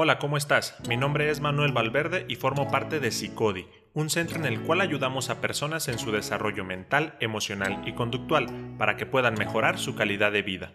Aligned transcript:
Hola, 0.00 0.20
¿cómo 0.20 0.36
estás? 0.36 0.76
Mi 0.88 0.96
nombre 0.96 1.28
es 1.28 1.40
Manuel 1.40 1.72
Valverde 1.72 2.24
y 2.28 2.36
formo 2.36 2.70
parte 2.70 3.00
de 3.00 3.10
Psicodi, 3.10 3.66
un 3.94 4.10
centro 4.10 4.38
en 4.38 4.44
el 4.44 4.60
cual 4.60 4.80
ayudamos 4.80 5.28
a 5.28 5.40
personas 5.40 5.88
en 5.88 5.98
su 5.98 6.12
desarrollo 6.12 6.64
mental, 6.64 7.16
emocional 7.18 7.82
y 7.84 7.94
conductual 7.94 8.46
para 8.78 8.96
que 8.96 9.06
puedan 9.06 9.34
mejorar 9.34 9.76
su 9.76 9.96
calidad 9.96 10.30
de 10.30 10.42
vida. 10.42 10.72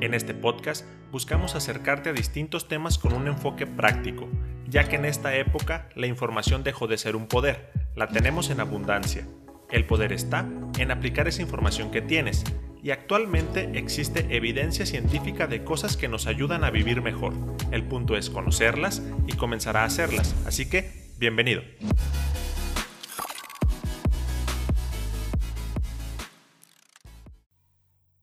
En 0.00 0.14
este 0.14 0.32
podcast 0.32 0.86
buscamos 1.10 1.56
acercarte 1.56 2.10
a 2.10 2.12
distintos 2.12 2.68
temas 2.68 2.98
con 2.98 3.14
un 3.14 3.26
enfoque 3.26 3.66
práctico, 3.66 4.28
ya 4.68 4.88
que 4.88 4.94
en 4.94 5.06
esta 5.06 5.34
época 5.34 5.88
la 5.96 6.06
información 6.06 6.62
dejó 6.62 6.86
de 6.86 6.98
ser 6.98 7.16
un 7.16 7.26
poder, 7.26 7.72
la 7.96 8.06
tenemos 8.06 8.48
en 8.50 8.60
abundancia. 8.60 9.26
El 9.72 9.86
poder 9.86 10.12
está 10.12 10.48
en 10.78 10.92
aplicar 10.92 11.26
esa 11.26 11.42
información 11.42 11.90
que 11.90 12.00
tienes 12.00 12.44
y 12.82 12.90
actualmente 12.90 13.78
existe 13.78 14.26
evidencia 14.30 14.86
científica 14.86 15.46
de 15.46 15.62
cosas 15.62 15.96
que 15.96 16.08
nos 16.08 16.26
ayudan 16.26 16.64
a 16.64 16.70
vivir 16.70 17.00
mejor. 17.00 17.32
El 17.70 17.84
punto 17.84 18.16
es 18.16 18.28
conocerlas 18.28 19.02
y 19.28 19.36
comenzar 19.36 19.76
a 19.76 19.84
hacerlas. 19.84 20.34
Así 20.46 20.68
que, 20.68 20.90
bienvenido. 21.16 21.62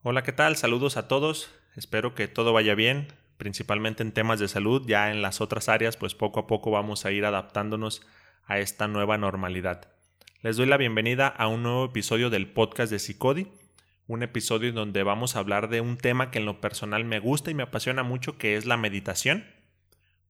Hola, 0.03 0.23
¿qué 0.23 0.33
tal? 0.33 0.57
Saludos 0.57 0.97
a 0.97 1.07
todos. 1.07 1.51
Espero 1.77 2.13
que 2.13 2.27
todo 2.27 2.51
vaya 2.51 2.75
bien, 2.75 3.07
principalmente 3.37 4.03
en 4.03 4.11
temas 4.11 4.39
de 4.41 4.49
salud. 4.49 4.83
Ya 4.85 5.11
en 5.11 5.21
las 5.21 5.39
otras 5.39 5.69
áreas, 5.69 5.95
pues 5.95 6.15
poco 6.15 6.41
a 6.41 6.47
poco 6.47 6.71
vamos 6.71 7.05
a 7.05 7.11
ir 7.11 7.23
adaptándonos 7.23 8.01
a 8.45 8.59
esta 8.59 8.89
nueva 8.89 9.17
normalidad. 9.17 9.93
Les 10.41 10.57
doy 10.57 10.65
la 10.65 10.77
bienvenida 10.77 11.27
a 11.27 11.47
un 11.47 11.63
nuevo 11.63 11.85
episodio 11.85 12.29
del 12.29 12.51
podcast 12.51 12.91
de 12.91 12.99
Psicodi 12.99 13.47
un 14.09 14.23
episodio 14.23 14.69
en 14.69 14.75
donde 14.75 15.03
vamos 15.03 15.35
a 15.35 15.39
hablar 15.39 15.69
de 15.69 15.81
un 15.81 15.95
tema 15.95 16.31
que 16.31 16.39
en 16.39 16.45
lo 16.45 16.59
personal 16.59 17.05
me 17.05 17.19
gusta 17.19 17.51
y 17.51 17.53
me 17.53 17.61
apasiona 17.61 18.01
mucho, 18.01 18.39
que 18.39 18.55
es 18.55 18.65
la 18.65 18.75
meditación. 18.75 19.45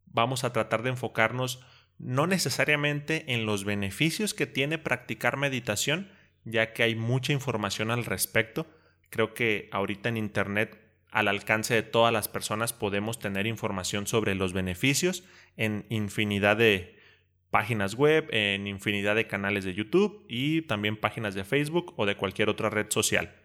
Vamos 0.05 0.43
a 0.43 0.51
tratar 0.51 0.83
de 0.83 0.89
enfocarnos 0.89 1.63
no 1.97 2.27
necesariamente 2.27 3.33
en 3.33 3.45
los 3.45 3.63
beneficios 3.63 4.33
que 4.33 4.47
tiene 4.47 4.79
practicar 4.79 5.37
meditación, 5.37 6.11
ya 6.43 6.73
que 6.73 6.83
hay 6.83 6.95
mucha 6.95 7.31
información 7.31 7.89
al 7.89 8.03
respecto. 8.03 8.67
Creo 9.09 9.33
que 9.33 9.69
ahorita 9.71 10.09
en 10.09 10.17
Internet, 10.17 10.77
al 11.09 11.29
alcance 11.29 11.73
de 11.73 11.83
todas 11.83 12.11
las 12.11 12.27
personas, 12.27 12.73
podemos 12.73 13.17
tener 13.17 13.47
información 13.47 14.07
sobre 14.07 14.35
los 14.35 14.51
beneficios 14.51 15.23
en 15.55 15.85
infinidad 15.87 16.57
de 16.57 16.99
páginas 17.49 17.95
web, 17.95 18.27
en 18.31 18.67
infinidad 18.67 19.15
de 19.15 19.27
canales 19.27 19.63
de 19.63 19.73
YouTube 19.73 20.25
y 20.27 20.63
también 20.63 20.97
páginas 20.97 21.33
de 21.33 21.45
Facebook 21.45 21.93
o 21.95 22.05
de 22.05 22.17
cualquier 22.17 22.49
otra 22.49 22.69
red 22.69 22.87
social 22.89 23.38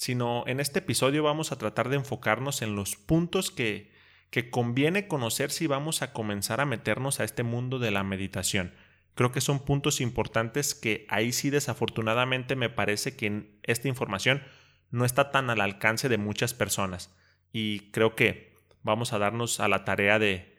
sino 0.00 0.44
en 0.46 0.60
este 0.60 0.78
episodio 0.78 1.22
vamos 1.22 1.52
a 1.52 1.58
tratar 1.58 1.90
de 1.90 1.96
enfocarnos 1.96 2.62
en 2.62 2.74
los 2.74 2.96
puntos 2.96 3.50
que, 3.50 3.92
que 4.30 4.48
conviene 4.48 5.06
conocer 5.06 5.50
si 5.50 5.66
vamos 5.66 6.00
a 6.00 6.14
comenzar 6.14 6.62
a 6.62 6.64
meternos 6.64 7.20
a 7.20 7.24
este 7.24 7.42
mundo 7.42 7.78
de 7.78 7.90
la 7.90 8.02
meditación. 8.02 8.72
Creo 9.14 9.30
que 9.30 9.42
son 9.42 9.58
puntos 9.58 10.00
importantes 10.00 10.74
que 10.74 11.04
ahí 11.10 11.32
sí 11.32 11.50
desafortunadamente 11.50 12.56
me 12.56 12.70
parece 12.70 13.14
que 13.14 13.58
esta 13.62 13.88
información 13.88 14.42
no 14.90 15.04
está 15.04 15.30
tan 15.30 15.50
al 15.50 15.60
alcance 15.60 16.08
de 16.08 16.16
muchas 16.16 16.54
personas 16.54 17.14
y 17.52 17.90
creo 17.90 18.14
que 18.14 18.54
vamos 18.82 19.12
a 19.12 19.18
darnos 19.18 19.60
a 19.60 19.68
la 19.68 19.84
tarea 19.84 20.18
de, 20.18 20.56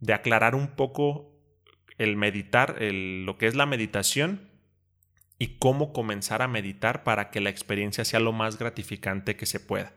de 0.00 0.12
aclarar 0.12 0.54
un 0.54 0.76
poco 0.76 1.40
el 1.96 2.18
meditar, 2.18 2.76
lo 2.82 3.38
que 3.38 3.46
es 3.46 3.54
la 3.54 3.64
meditación 3.64 4.47
y 5.38 5.58
cómo 5.58 5.92
comenzar 5.92 6.42
a 6.42 6.48
meditar 6.48 7.04
para 7.04 7.30
que 7.30 7.40
la 7.40 7.50
experiencia 7.50 8.04
sea 8.04 8.20
lo 8.20 8.32
más 8.32 8.58
gratificante 8.58 9.36
que 9.36 9.46
se 9.46 9.60
pueda. 9.60 9.92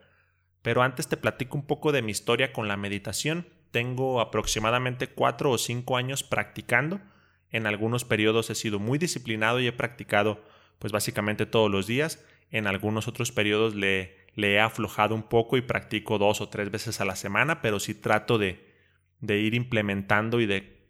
Pero 0.62 0.84
antes 0.84 1.08
te 1.08 1.18
platico 1.18 1.58
un 1.58 1.66
poco 1.66 1.92
de 1.92 2.02
mi 2.02 2.12
historia 2.12 2.54
con 2.54 2.68
la 2.68 2.78
meditación. 2.78 3.48
Tengo 3.72 4.22
aproximadamente 4.22 5.08
cuatro 5.08 5.50
o 5.50 5.58
cinco 5.58 5.98
años 5.98 6.24
practicando. 6.24 7.02
En 7.50 7.66
algunos 7.66 8.06
periodos 8.06 8.50
he 8.50 8.56
sido 8.56 8.80
muy 8.80 9.00
disciplinado 9.00 9.60
y 9.60 9.68
he 9.68 9.72
practicado 9.72 10.44
pues 10.78 10.94
básicamente 10.94 11.46
todos 11.46 11.72
los 11.72 11.88
días. 11.88 12.24
En 12.52 12.68
algunos 12.68 13.08
otros 13.08 13.32
periodos 13.32 13.76
le, 13.76 14.18
le 14.36 14.54
he 14.54 14.60
aflojado 14.60 15.16
un 15.16 15.24
poco 15.24 15.58
y 15.58 15.62
practico 15.62 16.20
dos 16.20 16.42
o 16.42 16.50
tres 16.50 16.70
veces 16.70 17.02
a 17.02 17.06
la 17.06 17.16
semana, 17.16 17.62
pero 17.62 17.80
sí 17.80 17.96
trato 17.96 18.38
de, 18.38 18.72
de 19.20 19.40
ir 19.40 19.56
implementando 19.56 20.40
y 20.40 20.46
de 20.46 20.81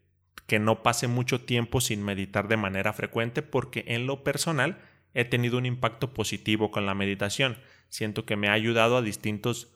que 0.47 0.59
no 0.59 0.83
pase 0.83 1.07
mucho 1.07 1.41
tiempo 1.41 1.81
sin 1.81 2.03
meditar 2.03 2.47
de 2.47 2.57
manera 2.57 2.93
frecuente 2.93 3.41
porque 3.41 3.85
en 3.87 4.05
lo 4.05 4.23
personal 4.23 4.79
he 5.13 5.25
tenido 5.25 5.57
un 5.57 5.65
impacto 5.65 6.13
positivo 6.13 6.71
con 6.71 6.85
la 6.85 6.93
meditación. 6.93 7.57
Siento 7.89 8.25
que 8.25 8.35
me 8.35 8.49
ha 8.49 8.53
ayudado 8.53 8.97
a 8.97 9.01
distintos 9.01 9.71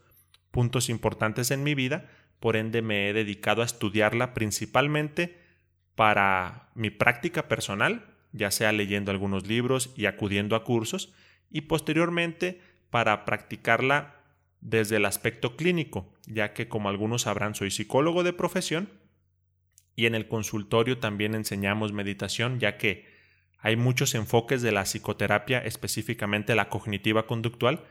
puntos 0.52 0.90
importantes 0.90 1.52
en 1.52 1.64
mi 1.64 1.76
vida, 1.76 2.10
por 2.40 2.56
ende 2.56 2.82
me 2.82 3.10
he 3.10 3.14
dedicado 3.14 3.62
a 3.62 3.66
estudiarla 3.66 4.34
principalmente 4.34 5.38
para 5.96 6.70
mi 6.76 6.90
práctica 6.90 7.48
personal, 7.48 8.06
ya 8.32 8.52
sea 8.52 8.72
leyendo 8.72 9.12
algunos 9.12 9.48
libros 9.48 9.94
y 9.96 10.06
acudiendo 10.06 10.56
a 10.56 10.64
cursos, 10.64 11.14
y 11.50 11.62
posteriormente 11.62 12.62
para 12.90 13.26
practicarla 13.26 14.16
desde 14.62 14.98
el 14.98 15.06
aspecto 15.06 15.56
clínico, 15.56 16.14
ya 16.26 16.54
que 16.54 16.68
como 16.68 16.90
algunos 16.90 17.24
sabrán 17.24 17.56
soy 17.56 17.72
psicólogo 17.72 18.24
de 18.24 18.34
profesión 18.34 18.90
y 19.96 20.06
en 20.06 20.16
el 20.16 20.28
consultorio 20.28 20.98
también 21.00 21.36
enseñamos 21.36 21.94
meditación, 21.94 22.60
ya 22.60 22.78
que 22.78 23.06
hay 23.60 23.76
muchos 23.78 24.14
enfoques 24.14 24.62
de 24.62 24.72
la 24.72 24.84
psicoterapia, 24.84 25.60
específicamente 25.60 26.56
la 26.56 26.70
cognitiva 26.70 27.26
conductual, 27.26 27.84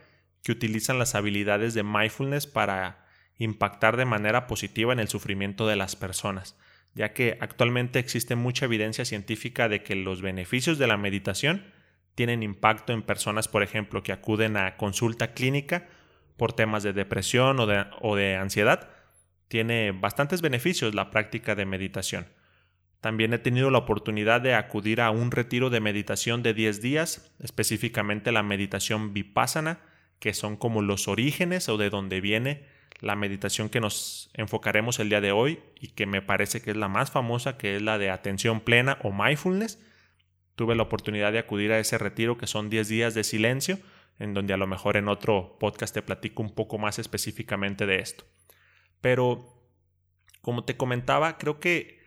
que 0.42 0.52
utilizan 0.52 0.98
las 0.98 1.14
habilidades 1.14 1.74
de 1.74 1.82
mindfulness 1.82 2.46
para 2.46 3.06
impactar 3.38 3.96
de 3.96 4.04
manera 4.04 4.46
positiva 4.46 4.92
en 4.92 5.00
el 5.00 5.08
sufrimiento 5.08 5.66
de 5.66 5.76
las 5.76 5.96
personas, 5.96 6.56
ya 6.94 7.12
que 7.12 7.38
actualmente 7.40 7.98
existe 7.98 8.36
mucha 8.36 8.66
evidencia 8.66 9.04
científica 9.04 9.68
de 9.68 9.82
que 9.82 9.96
los 9.96 10.22
beneficios 10.22 10.78
de 10.78 10.86
la 10.86 10.96
meditación 10.96 11.72
tienen 12.14 12.42
impacto 12.42 12.92
en 12.92 13.02
personas, 13.02 13.48
por 13.48 13.62
ejemplo, 13.62 14.02
que 14.02 14.12
acuden 14.12 14.56
a 14.56 14.76
consulta 14.76 15.32
clínica 15.32 15.88
por 16.36 16.52
temas 16.52 16.82
de 16.82 16.92
depresión 16.92 17.58
o 17.58 17.66
de, 17.66 17.86
o 18.00 18.14
de 18.14 18.36
ansiedad, 18.36 18.90
tiene 19.54 19.92
bastantes 19.92 20.42
beneficios 20.42 20.96
la 20.96 21.12
práctica 21.12 21.54
de 21.54 21.64
meditación. 21.64 22.26
También 23.00 23.32
he 23.32 23.38
tenido 23.38 23.70
la 23.70 23.78
oportunidad 23.78 24.40
de 24.40 24.52
acudir 24.52 25.00
a 25.00 25.12
un 25.12 25.30
retiro 25.30 25.70
de 25.70 25.78
meditación 25.78 26.42
de 26.42 26.54
10 26.54 26.82
días, 26.82 27.32
específicamente 27.38 28.32
la 28.32 28.42
meditación 28.42 29.14
vipassana, 29.14 29.78
que 30.18 30.34
son 30.34 30.56
como 30.56 30.82
los 30.82 31.06
orígenes 31.06 31.68
o 31.68 31.76
de 31.76 31.88
donde 31.88 32.20
viene 32.20 32.64
la 32.98 33.14
meditación 33.14 33.68
que 33.68 33.78
nos 33.78 34.28
enfocaremos 34.34 34.98
el 34.98 35.08
día 35.08 35.20
de 35.20 35.30
hoy 35.30 35.60
y 35.80 35.90
que 35.90 36.06
me 36.06 36.20
parece 36.20 36.60
que 36.60 36.72
es 36.72 36.76
la 36.76 36.88
más 36.88 37.12
famosa, 37.12 37.56
que 37.56 37.76
es 37.76 37.82
la 37.82 37.96
de 37.96 38.10
atención 38.10 38.60
plena 38.60 38.98
o 39.04 39.12
mindfulness. 39.12 39.78
Tuve 40.56 40.74
la 40.74 40.82
oportunidad 40.82 41.30
de 41.30 41.38
acudir 41.38 41.70
a 41.70 41.78
ese 41.78 41.96
retiro 41.96 42.38
que 42.38 42.48
son 42.48 42.70
10 42.70 42.88
días 42.88 43.14
de 43.14 43.22
silencio, 43.22 43.78
en 44.18 44.34
donde 44.34 44.52
a 44.52 44.56
lo 44.56 44.66
mejor 44.66 44.96
en 44.96 45.06
otro 45.06 45.58
podcast 45.60 45.94
te 45.94 46.02
platico 46.02 46.42
un 46.42 46.56
poco 46.56 46.76
más 46.76 46.98
específicamente 46.98 47.86
de 47.86 48.00
esto. 48.00 48.24
Pero, 49.04 49.44
como 50.40 50.64
te 50.64 50.78
comentaba, 50.78 51.36
creo 51.36 51.60
que 51.60 52.00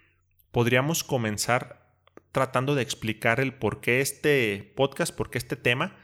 podríamos 0.50 1.03
comenzar 1.03 1.94
tratando 2.31 2.74
de 2.74 2.81
explicar 2.81 3.40
el 3.40 3.53
por 3.53 3.81
qué 3.81 4.02
este 4.02 4.74
podcast, 4.75 5.16
por 5.16 5.30
qué 5.30 5.38
este 5.38 5.56
tema, 5.56 5.96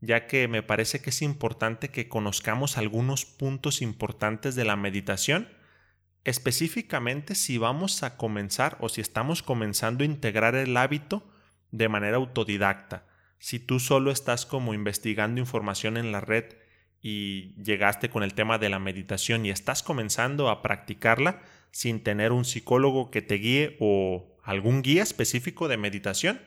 ya 0.00 0.26
que 0.26 0.48
me 0.48 0.62
parece 0.62 1.02
que 1.02 1.10
es 1.10 1.20
importante 1.20 1.90
que 1.90 2.08
conozcamos 2.08 2.78
algunos 2.78 3.26
puntos 3.26 3.82
importantes 3.82 4.54
de 4.54 4.64
la 4.64 4.76
meditación, 4.76 5.50
específicamente 6.24 7.34
si 7.34 7.58
vamos 7.58 8.02
a 8.02 8.16
comenzar 8.16 8.78
o 8.80 8.88
si 8.88 9.02
estamos 9.02 9.42
comenzando 9.42 10.02
a 10.02 10.06
integrar 10.06 10.54
el 10.54 10.74
hábito 10.78 11.30
de 11.72 11.90
manera 11.90 12.16
autodidacta. 12.16 13.06
Si 13.38 13.58
tú 13.58 13.80
solo 13.80 14.10
estás 14.10 14.46
como 14.46 14.72
investigando 14.72 15.42
información 15.42 15.98
en 15.98 16.10
la 16.10 16.22
red 16.22 16.46
y 17.00 17.54
llegaste 17.62 18.10
con 18.10 18.22
el 18.22 18.34
tema 18.34 18.58
de 18.58 18.68
la 18.68 18.78
meditación 18.78 19.46
y 19.46 19.50
estás 19.50 19.82
comenzando 19.82 20.48
a 20.48 20.62
practicarla 20.62 21.42
sin 21.70 22.02
tener 22.02 22.32
un 22.32 22.44
psicólogo 22.44 23.10
que 23.10 23.22
te 23.22 23.36
guíe 23.36 23.76
o 23.80 24.36
algún 24.42 24.82
guía 24.82 25.02
específico 25.02 25.68
de 25.68 25.76
meditación, 25.76 26.40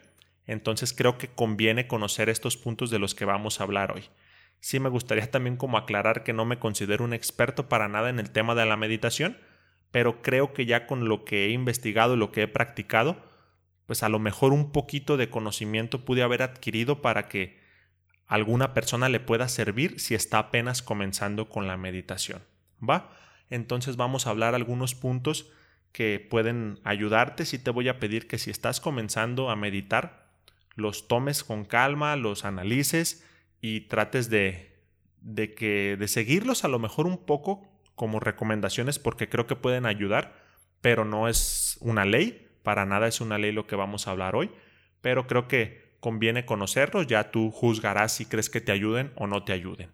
entonces 0.45 0.93
creo 0.93 1.17
que 1.17 1.29
conviene 1.29 1.87
conocer 1.87 2.29
estos 2.29 2.57
puntos 2.57 2.89
de 2.89 2.99
los 2.99 3.15
que 3.15 3.25
vamos 3.25 3.59
a 3.59 3.63
hablar 3.63 3.91
hoy. 3.91 4.03
Sí 4.59 4.79
me 4.79 4.89
gustaría 4.89 5.29
también 5.29 5.57
como 5.57 5.77
aclarar 5.77 6.23
que 6.23 6.33
no 6.33 6.45
me 6.45 6.59
considero 6.59 7.05
un 7.05 7.13
experto 7.13 7.69
para 7.69 7.87
nada 7.87 8.09
en 8.09 8.19
el 8.19 8.31
tema 8.31 8.55
de 8.55 8.65
la 8.65 8.77
meditación, 8.77 9.37
pero 9.91 10.21
creo 10.21 10.53
que 10.53 10.65
ya 10.65 10.87
con 10.87 11.07
lo 11.07 11.25
que 11.25 11.45
he 11.45 11.49
investigado 11.49 12.15
y 12.15 12.17
lo 12.17 12.31
que 12.31 12.43
he 12.43 12.47
practicado, 12.47 13.23
pues 13.85 14.03
a 14.03 14.09
lo 14.09 14.19
mejor 14.19 14.53
un 14.53 14.71
poquito 14.71 15.17
de 15.17 15.29
conocimiento 15.29 16.05
pude 16.05 16.23
haber 16.23 16.41
adquirido 16.41 17.01
para 17.01 17.27
que 17.27 17.60
alguna 18.31 18.73
persona 18.73 19.09
le 19.09 19.19
pueda 19.19 19.49
servir 19.49 19.99
si 19.99 20.15
está 20.15 20.39
apenas 20.39 20.81
comenzando 20.81 21.49
con 21.49 21.67
la 21.67 21.75
meditación. 21.75 22.41
¿Va? 22.81 23.11
Entonces 23.49 23.97
vamos 23.97 24.25
a 24.25 24.29
hablar 24.29 24.55
algunos 24.55 24.95
puntos 24.95 25.51
que 25.91 26.25
pueden 26.29 26.79
ayudarte. 26.85 27.45
Si 27.45 27.59
te 27.59 27.71
voy 27.71 27.89
a 27.89 27.99
pedir 27.99 28.29
que 28.29 28.37
si 28.37 28.49
estás 28.49 28.79
comenzando 28.79 29.49
a 29.49 29.57
meditar, 29.57 30.29
los 30.75 31.09
tomes 31.09 31.43
con 31.43 31.65
calma, 31.65 32.15
los 32.15 32.45
analices 32.45 33.27
y 33.59 33.81
trates 33.81 34.29
de, 34.29 34.79
de 35.19 35.53
que 35.53 35.97
de 35.99 36.07
seguirlos 36.07 36.63
a 36.63 36.69
lo 36.69 36.79
mejor 36.79 37.07
un 37.07 37.25
poco 37.25 37.69
como 37.95 38.21
recomendaciones 38.21 38.97
porque 38.97 39.27
creo 39.27 39.45
que 39.45 39.57
pueden 39.57 39.85
ayudar, 39.85 40.41
pero 40.79 41.03
no 41.03 41.27
es 41.27 41.77
una 41.81 42.05
ley, 42.05 42.47
para 42.63 42.85
nada 42.85 43.09
es 43.09 43.19
una 43.19 43.37
ley 43.37 43.51
lo 43.51 43.67
que 43.67 43.75
vamos 43.75 44.07
a 44.07 44.11
hablar 44.11 44.37
hoy, 44.37 44.51
pero 45.01 45.27
creo 45.27 45.49
que 45.49 45.80
conviene 46.01 46.45
conocerlos, 46.45 47.07
ya 47.07 47.31
tú 47.31 47.51
juzgarás 47.51 48.11
si 48.11 48.25
crees 48.25 48.49
que 48.49 48.59
te 48.59 48.73
ayuden 48.73 49.13
o 49.15 49.27
no 49.27 49.43
te 49.45 49.53
ayuden. 49.53 49.91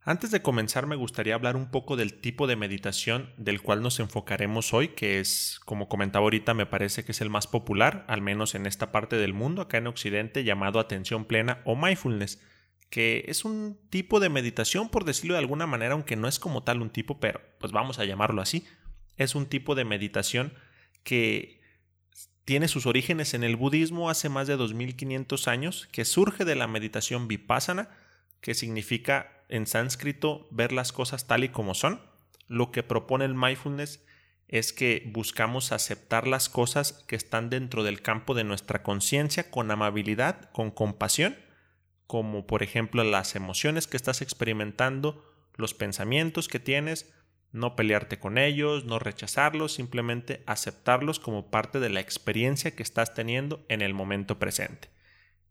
Antes 0.00 0.30
de 0.30 0.40
comenzar 0.40 0.86
me 0.86 0.96
gustaría 0.96 1.34
hablar 1.34 1.54
un 1.54 1.70
poco 1.70 1.94
del 1.94 2.14
tipo 2.14 2.46
de 2.46 2.56
meditación 2.56 3.34
del 3.36 3.60
cual 3.60 3.82
nos 3.82 4.00
enfocaremos 4.00 4.72
hoy, 4.72 4.88
que 4.88 5.20
es, 5.20 5.60
como 5.66 5.86
comentaba 5.86 6.24
ahorita, 6.24 6.54
me 6.54 6.64
parece 6.64 7.04
que 7.04 7.12
es 7.12 7.20
el 7.20 7.28
más 7.28 7.46
popular, 7.46 8.06
al 8.08 8.22
menos 8.22 8.54
en 8.54 8.64
esta 8.64 8.90
parte 8.90 9.16
del 9.16 9.34
mundo, 9.34 9.60
acá 9.60 9.76
en 9.76 9.86
Occidente, 9.86 10.44
llamado 10.44 10.80
atención 10.80 11.26
plena 11.26 11.60
o 11.66 11.76
mindfulness, 11.76 12.40
que 12.88 13.26
es 13.28 13.44
un 13.44 13.78
tipo 13.90 14.18
de 14.18 14.30
meditación, 14.30 14.88
por 14.88 15.04
decirlo 15.04 15.34
de 15.34 15.40
alguna 15.40 15.66
manera, 15.66 15.92
aunque 15.92 16.16
no 16.16 16.26
es 16.26 16.38
como 16.38 16.62
tal 16.62 16.80
un 16.80 16.88
tipo, 16.88 17.20
pero 17.20 17.42
pues 17.60 17.72
vamos 17.72 17.98
a 17.98 18.06
llamarlo 18.06 18.40
así. 18.40 18.66
Es 19.18 19.34
un 19.34 19.44
tipo 19.44 19.74
de 19.74 19.84
meditación 19.84 20.54
que 21.02 21.57
tiene 22.48 22.68
sus 22.68 22.86
orígenes 22.86 23.34
en 23.34 23.44
el 23.44 23.56
budismo 23.56 24.08
hace 24.08 24.30
más 24.30 24.46
de 24.46 24.56
2500 24.56 25.48
años, 25.48 25.86
que 25.92 26.06
surge 26.06 26.46
de 26.46 26.54
la 26.54 26.66
meditación 26.66 27.28
vipassana, 27.28 27.90
que 28.40 28.54
significa 28.54 29.44
en 29.50 29.66
sánscrito 29.66 30.48
ver 30.50 30.72
las 30.72 30.90
cosas 30.90 31.26
tal 31.26 31.44
y 31.44 31.50
como 31.50 31.74
son. 31.74 32.00
Lo 32.46 32.72
que 32.72 32.82
propone 32.82 33.26
el 33.26 33.34
mindfulness 33.34 34.02
es 34.48 34.72
que 34.72 35.02
buscamos 35.12 35.72
aceptar 35.72 36.26
las 36.26 36.48
cosas 36.48 37.04
que 37.06 37.16
están 37.16 37.50
dentro 37.50 37.84
del 37.84 38.00
campo 38.00 38.32
de 38.32 38.44
nuestra 38.44 38.82
conciencia 38.82 39.50
con 39.50 39.70
amabilidad, 39.70 40.50
con 40.52 40.70
compasión, 40.70 41.36
como 42.06 42.46
por 42.46 42.62
ejemplo 42.62 43.04
las 43.04 43.36
emociones 43.36 43.86
que 43.86 43.98
estás 43.98 44.22
experimentando, 44.22 45.22
los 45.56 45.74
pensamientos 45.74 46.48
que 46.48 46.60
tienes, 46.60 47.12
no 47.52 47.76
pelearte 47.76 48.18
con 48.18 48.38
ellos, 48.38 48.84
no 48.84 48.98
rechazarlos, 48.98 49.72
simplemente 49.72 50.42
aceptarlos 50.46 51.18
como 51.18 51.50
parte 51.50 51.80
de 51.80 51.88
la 51.88 52.00
experiencia 52.00 52.74
que 52.74 52.82
estás 52.82 53.14
teniendo 53.14 53.64
en 53.68 53.80
el 53.80 53.94
momento 53.94 54.38
presente. 54.38 54.90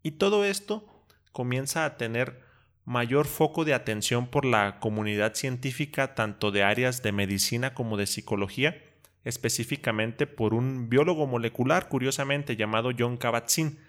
Y 0.03 0.11
todo 0.11 0.45
esto 0.45 1.05
comienza 1.31 1.85
a 1.85 1.97
tener 1.97 2.41
mayor 2.85 3.27
foco 3.27 3.65
de 3.65 3.73
atención 3.73 4.27
por 4.27 4.45
la 4.45 4.79
comunidad 4.79 5.35
científica 5.35 6.15
tanto 6.15 6.51
de 6.51 6.63
áreas 6.63 7.03
de 7.03 7.11
medicina 7.11 7.73
como 7.73 7.97
de 7.97 8.07
psicología, 8.07 8.81
específicamente 9.25 10.25
por 10.25 10.53
un 10.53 10.89
biólogo 10.89 11.27
molecular 11.27 11.89
curiosamente 11.89 12.55
llamado 12.55 12.91
John 12.97 13.17
Kabat-Zinn, 13.17 13.79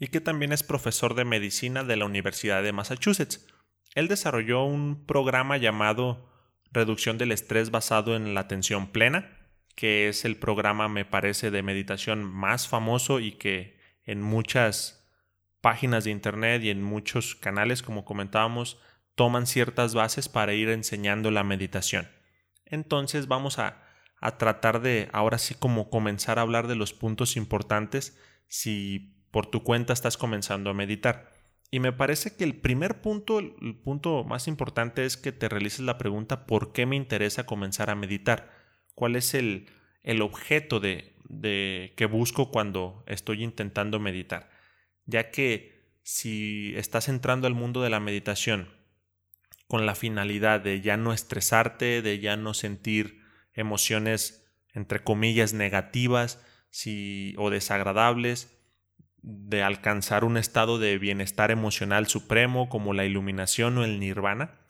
y 0.00 0.06
que 0.06 0.20
también 0.20 0.52
es 0.52 0.62
profesor 0.62 1.14
de 1.14 1.24
medicina 1.24 1.84
de 1.84 1.96
la 1.96 2.06
Universidad 2.06 2.62
de 2.62 2.72
Massachusetts. 2.72 3.46
Él 3.94 4.08
desarrolló 4.08 4.64
un 4.64 5.04
programa 5.06 5.56
llamado 5.56 6.33
Reducción 6.74 7.18
del 7.18 7.32
Estrés 7.32 7.70
basado 7.70 8.16
en 8.16 8.34
la 8.34 8.40
atención 8.40 8.88
plena, 8.88 9.30
que 9.76 10.08
es 10.08 10.24
el 10.24 10.36
programa, 10.36 10.88
me 10.88 11.04
parece, 11.04 11.50
de 11.50 11.62
meditación 11.62 12.24
más 12.24 12.68
famoso 12.68 13.20
y 13.20 13.32
que 13.32 13.78
en 14.04 14.20
muchas 14.20 15.08
páginas 15.60 16.04
de 16.04 16.10
internet 16.10 16.62
y 16.62 16.70
en 16.70 16.82
muchos 16.82 17.36
canales, 17.36 17.82
como 17.82 18.04
comentábamos, 18.04 18.80
toman 19.14 19.46
ciertas 19.46 19.94
bases 19.94 20.28
para 20.28 20.52
ir 20.52 20.68
enseñando 20.68 21.30
la 21.30 21.44
meditación. 21.44 22.08
Entonces 22.66 23.28
vamos 23.28 23.58
a, 23.58 23.82
a 24.20 24.36
tratar 24.36 24.82
de 24.82 25.08
ahora 25.12 25.38
sí 25.38 25.54
como 25.54 25.90
comenzar 25.90 26.38
a 26.38 26.42
hablar 26.42 26.66
de 26.66 26.74
los 26.74 26.92
puntos 26.92 27.36
importantes 27.36 28.18
si 28.48 29.14
por 29.30 29.46
tu 29.46 29.62
cuenta 29.62 29.92
estás 29.92 30.16
comenzando 30.16 30.70
a 30.70 30.74
meditar. 30.74 31.33
Y 31.74 31.80
me 31.80 31.92
parece 31.92 32.36
que 32.36 32.44
el 32.44 32.54
primer 32.54 33.00
punto, 33.00 33.40
el 33.40 33.76
punto 33.82 34.22
más 34.22 34.46
importante 34.46 35.04
es 35.04 35.16
que 35.16 35.32
te 35.32 35.48
realices 35.48 35.80
la 35.80 35.98
pregunta 35.98 36.46
¿por 36.46 36.72
qué 36.72 36.86
me 36.86 36.94
interesa 36.94 37.46
comenzar 37.46 37.90
a 37.90 37.96
meditar? 37.96 38.52
¿Cuál 38.94 39.16
es 39.16 39.34
el, 39.34 39.66
el 40.04 40.22
objeto 40.22 40.78
de, 40.78 41.16
de 41.28 41.92
que 41.96 42.06
busco 42.06 42.52
cuando 42.52 43.02
estoy 43.08 43.42
intentando 43.42 43.98
meditar? 43.98 44.50
ya 45.06 45.30
que 45.30 45.98
si 46.02 46.74
estás 46.76 47.08
entrando 47.08 47.46
al 47.46 47.54
mundo 47.54 47.82
de 47.82 47.90
la 47.90 48.00
meditación 48.00 48.68
con 49.66 49.86
la 49.86 49.94
finalidad 49.94 50.60
de 50.60 50.80
ya 50.80 50.96
no 50.96 51.12
estresarte, 51.12 52.02
de 52.02 52.18
ya 52.20 52.36
no 52.36 52.54
sentir 52.54 53.20
emociones 53.52 54.46
entre 54.74 55.02
comillas 55.02 55.54
negativas 55.54 56.40
o 57.36 57.50
desagradables, 57.50 58.53
de 59.26 59.62
alcanzar 59.62 60.22
un 60.22 60.36
estado 60.36 60.78
de 60.78 60.98
bienestar 60.98 61.50
emocional 61.50 62.06
supremo 62.06 62.68
como 62.68 62.92
la 62.92 63.06
iluminación 63.06 63.78
o 63.78 63.84
el 63.84 63.98
nirvana, 63.98 64.60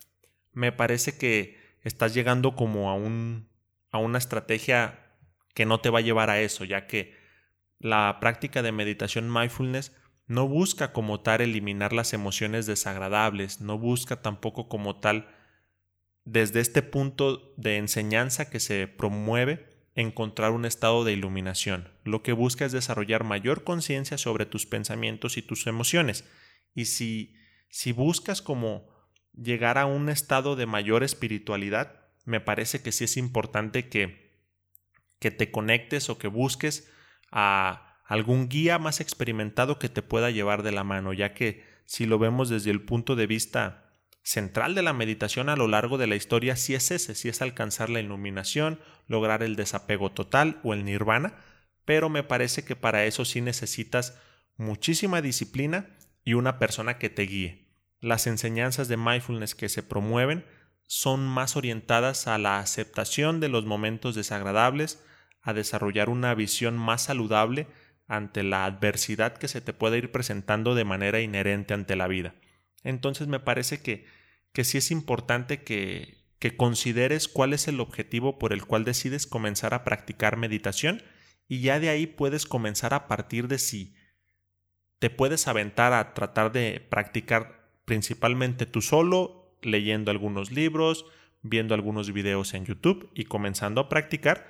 me 0.53 0.71
parece 0.71 1.17
que 1.17 1.57
estás 1.81 2.13
llegando 2.13 2.55
como 2.55 2.89
a 2.89 2.93
un 2.93 3.49
a 3.91 3.97
una 3.97 4.17
estrategia 4.17 4.99
que 5.53 5.65
no 5.65 5.79
te 5.79 5.89
va 5.89 5.99
a 5.99 6.03
llevar 6.03 6.29
a 6.29 6.41
eso, 6.41 6.65
ya 6.65 6.87
que 6.87 7.15
la 7.79 8.17
práctica 8.19 8.61
de 8.61 8.71
meditación 8.71 9.31
mindfulness 9.31 9.93
no 10.27 10.47
busca 10.47 10.91
como 10.91 11.21
tal 11.21 11.41
eliminar 11.41 11.93
las 11.93 12.13
emociones 12.13 12.65
desagradables, 12.65 13.61
no 13.61 13.77
busca 13.77 14.21
tampoco 14.21 14.67
como 14.67 14.99
tal, 14.99 15.29
desde 16.25 16.59
este 16.59 16.81
punto 16.81 17.53
de 17.57 17.77
enseñanza 17.77 18.49
que 18.49 18.59
se 18.59 18.87
promueve, 18.87 19.74
encontrar 19.95 20.51
un 20.51 20.65
estado 20.65 21.03
de 21.03 21.13
iluminación. 21.13 21.89
Lo 22.03 22.21
que 22.21 22.33
busca 22.33 22.65
es 22.65 22.73
desarrollar 22.73 23.23
mayor 23.23 23.63
conciencia 23.63 24.17
sobre 24.17 24.45
tus 24.45 24.65
pensamientos 24.65 25.37
y 25.37 25.41
tus 25.41 25.67
emociones. 25.67 26.25
Y 26.73 26.85
si, 26.85 27.35
si 27.69 27.93
buscas 27.93 28.41
como 28.41 28.89
llegar 29.33 29.77
a 29.77 29.85
un 29.85 30.09
estado 30.09 30.55
de 30.57 30.65
mayor 30.65 31.03
espiritualidad, 31.03 32.01
me 32.25 32.41
parece 32.41 32.81
que 32.81 32.91
sí 32.91 33.05
es 33.05 33.15
importante 33.17 33.87
que, 33.87 34.41
que 35.19 35.31
te 35.31 35.49
conectes 35.49 36.09
o 36.09 36.17
que 36.17 36.27
busques 36.27 36.91
a 37.31 37.99
algún 38.05 38.49
guía 38.49 38.77
más 38.79 38.99
experimentado 38.99 39.79
que 39.79 39.89
te 39.89 40.01
pueda 40.01 40.29
llevar 40.29 40.61
de 40.61 40.71
la 40.71 40.83
mano, 40.83 41.13
ya 41.13 41.33
que 41.33 41.63
si 41.85 42.05
lo 42.05 42.19
vemos 42.19 42.49
desde 42.49 42.71
el 42.71 42.81
punto 42.81 43.15
de 43.15 43.27
vista 43.27 43.84
central 44.25 44.73
de 44.73 44.81
la 44.81 44.91
meditación 44.91 45.49
a 45.49 45.55
lo 45.55 45.67
largo 45.67 45.99
de 45.99 46.07
la 46.07 46.15
historia, 46.15 46.55
sí 46.55 46.73
es 46.73 46.89
ese, 46.89 47.13
sí 47.13 47.29
es 47.29 47.43
alcanzar 47.43 47.91
la 47.91 47.99
iluminación, 47.99 48.79
lograr 49.07 49.43
el 49.43 49.55
desapego 49.55 50.11
total 50.11 50.59
o 50.63 50.73
el 50.73 50.83
nirvana, 50.83 51.35
pero 51.85 52.09
me 52.09 52.23
parece 52.23 52.65
que 52.65 52.75
para 52.75 53.05
eso 53.05 53.23
sí 53.23 53.39
necesitas 53.39 54.19
muchísima 54.57 55.21
disciplina 55.21 55.95
y 56.23 56.33
una 56.33 56.57
persona 56.57 56.97
que 56.97 57.11
te 57.11 57.21
guíe. 57.21 57.69
Las 58.01 58.25
enseñanzas 58.25 58.87
de 58.87 58.97
mindfulness 58.97 59.53
que 59.53 59.69
se 59.69 59.83
promueven 59.83 60.43
son 60.87 61.27
más 61.27 61.55
orientadas 61.55 62.25
a 62.25 62.39
la 62.39 62.57
aceptación 62.59 63.39
de 63.39 63.49
los 63.49 63.65
momentos 63.65 64.15
desagradables, 64.15 65.03
a 65.43 65.53
desarrollar 65.53 66.09
una 66.09 66.33
visión 66.33 66.75
más 66.79 67.03
saludable 67.03 67.67
ante 68.07 68.41
la 68.41 68.65
adversidad 68.65 69.37
que 69.37 69.47
se 69.47 69.61
te 69.61 69.71
puede 69.71 69.99
ir 69.99 70.11
presentando 70.11 70.73
de 70.73 70.83
manera 70.83 71.21
inherente 71.21 71.75
ante 71.75 71.95
la 71.95 72.07
vida. 72.07 72.33
Entonces 72.85 73.27
me 73.27 73.39
parece 73.39 73.81
que, 73.81 74.05
que 74.55 74.63
sí 74.63 74.77
es 74.77 74.89
importante 74.89 75.63
que, 75.63 76.23
que 76.39 76.55
consideres 76.55 77.27
cuál 77.27 77.51
es 77.51 77.67
el 77.67 77.81
objetivo 77.81 78.39
por 78.39 78.53
el 78.53 78.65
cual 78.65 78.85
decides 78.85 79.27
comenzar 79.27 79.73
a 79.73 79.83
practicar 79.83 80.37
meditación 80.37 81.03
y 81.49 81.59
ya 81.59 81.81
de 81.81 81.89
ahí 81.89 82.07
puedes 82.07 82.45
comenzar 82.45 82.93
a 82.93 83.05
partir 83.09 83.49
de 83.49 83.59
si 83.59 83.95
te 84.99 85.09
puedes 85.09 85.49
aventar 85.49 85.91
a 85.91 86.13
tratar 86.13 86.53
de 86.53 86.79
practicar 86.79 87.69
principalmente 87.83 88.65
tú 88.65 88.81
solo, 88.81 89.57
leyendo 89.61 90.09
algunos 90.09 90.53
libros, 90.53 91.05
viendo 91.41 91.73
algunos 91.75 92.13
videos 92.13 92.53
en 92.53 92.63
YouTube 92.65 93.11
y 93.13 93.25
comenzando 93.25 93.81
a 93.81 93.89
practicar, 93.89 94.47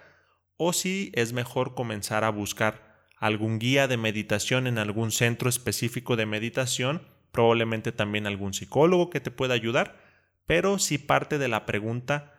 o 0.56 0.72
si 0.72 1.12
es 1.16 1.34
mejor 1.34 1.74
comenzar 1.74 2.24
a 2.26 2.30
buscar 2.30 3.02
algún 3.18 3.58
guía 3.58 3.88
de 3.88 3.98
meditación 3.98 4.68
en 4.68 4.78
algún 4.78 5.12
centro 5.12 5.50
específico 5.50 6.16
de 6.16 6.28
meditación, 6.28 7.15
probablemente 7.36 7.92
también 7.92 8.28
algún 8.28 8.54
psicólogo 8.54 9.10
que 9.10 9.20
te 9.20 9.30
pueda 9.30 9.54
ayudar, 9.54 10.02
pero 10.46 10.80
sí 10.80 10.98
parte 10.98 11.38
de 11.38 11.50
la 11.50 11.66
pregunta 11.66 12.32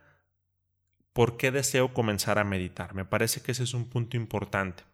¿por 1.12 1.36
qué 1.36 1.50
deseo 1.50 1.92
comenzar 1.92 2.38
a 2.38 2.44
meditar? 2.44 2.94
Me 2.94 3.04
parece 3.04 3.42
que 3.42 3.52
ese 3.52 3.64
es 3.64 3.74
un 3.74 3.90
punto 3.90 4.16
importante. 4.16 4.84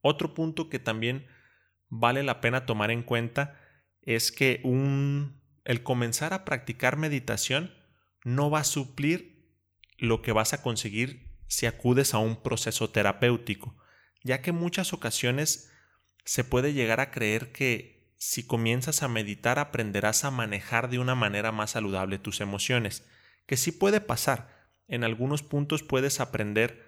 Otro 0.00 0.34
punto 0.34 0.68
que 0.68 0.80
también 0.80 1.28
vale 1.88 2.24
la 2.24 2.40
pena 2.40 2.66
tomar 2.66 2.90
en 2.90 3.04
cuenta 3.04 3.56
es 4.02 4.32
que 4.32 4.60
el 5.64 5.82
comenzar 5.84 6.32
a 6.32 6.44
practicar 6.44 6.96
meditación 6.96 7.72
no 8.24 8.50
va 8.50 8.60
a 8.60 8.64
suplir 8.64 9.54
lo 9.98 10.22
que 10.22 10.32
vas 10.32 10.54
a 10.54 10.62
conseguir 10.62 11.30
si 11.46 11.66
acudes 11.66 12.14
a 12.14 12.18
un 12.18 12.42
proceso 12.42 12.90
terapéutico 12.90 13.76
ya 14.24 14.42
que 14.42 14.50
en 14.50 14.56
muchas 14.56 14.92
ocasiones 14.92 15.70
se 16.24 16.44
puede 16.44 16.72
llegar 16.72 17.00
a 17.00 17.10
creer 17.10 17.52
que 17.52 18.01
si 18.24 18.46
comienzas 18.46 19.02
a 19.02 19.08
meditar 19.08 19.58
aprenderás 19.58 20.22
a 20.24 20.30
manejar 20.30 20.88
de 20.88 21.00
una 21.00 21.16
manera 21.16 21.50
más 21.50 21.72
saludable 21.72 22.20
tus 22.20 22.40
emociones, 22.40 23.04
que 23.46 23.56
sí 23.56 23.72
puede 23.72 24.00
pasar. 24.00 24.70
En 24.86 25.02
algunos 25.02 25.42
puntos 25.42 25.82
puedes 25.82 26.20
aprender 26.20 26.86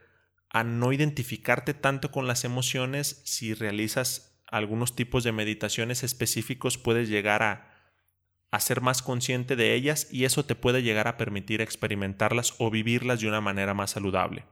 a 0.48 0.62
no 0.62 0.92
identificarte 0.92 1.74
tanto 1.74 2.12
con 2.12 2.28
las 2.28 2.44
emociones 2.44 3.20
si 3.24 3.52
realizas 3.52 4.38
algunos 4.46 4.94
tipos 4.94 5.24
de 5.24 5.32
meditaciones 5.32 6.04
específicos 6.04 6.78
puedes 6.78 7.08
llegar 7.08 7.42
a, 7.42 7.98
a 8.52 8.60
ser 8.60 8.80
más 8.80 9.02
consciente 9.02 9.56
de 9.56 9.74
ellas 9.74 10.06
y 10.12 10.26
eso 10.26 10.44
te 10.44 10.54
puede 10.54 10.84
llegar 10.84 11.08
a 11.08 11.16
permitir 11.16 11.60
experimentarlas 11.60 12.54
o 12.58 12.70
vivirlas 12.70 13.18
de 13.18 13.26
una 13.26 13.40
manera 13.40 13.74
más 13.74 13.90
saludable. 13.90 14.44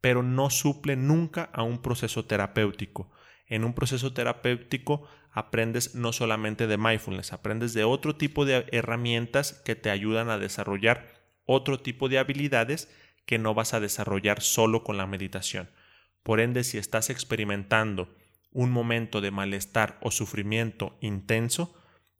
Pero 0.00 0.22
no 0.22 0.50
suple 0.50 0.94
nunca 0.94 1.50
a 1.52 1.64
un 1.64 1.82
proceso 1.82 2.26
terapéutico. 2.26 3.10
En 3.48 3.64
un 3.64 3.74
proceso 3.74 4.12
terapéutico 4.14 5.08
aprendes 5.32 5.94
no 5.94 6.12
solamente 6.12 6.66
de 6.66 6.76
mindfulness, 6.76 7.32
aprendes 7.32 7.72
de 7.72 7.84
otro 7.84 8.16
tipo 8.16 8.44
de 8.44 8.66
herramientas 8.70 9.54
que 9.64 9.74
te 9.74 9.90
ayudan 9.90 10.28
a 10.28 10.38
desarrollar 10.38 11.08
otro 11.44 11.80
tipo 11.80 12.08
de 12.08 12.18
habilidades 12.18 12.90
que 13.26 13.38
no 13.38 13.54
vas 13.54 13.74
a 13.74 13.80
desarrollar 13.80 14.42
solo 14.42 14.84
con 14.84 14.96
la 14.96 15.06
meditación. 15.06 15.70
Por 16.22 16.40
ende, 16.40 16.64
si 16.64 16.78
estás 16.78 17.10
experimentando 17.10 18.14
un 18.50 18.70
momento 18.70 19.20
de 19.20 19.30
malestar 19.30 19.98
o 20.02 20.10
sufrimiento 20.10 20.96
intenso, 21.00 21.74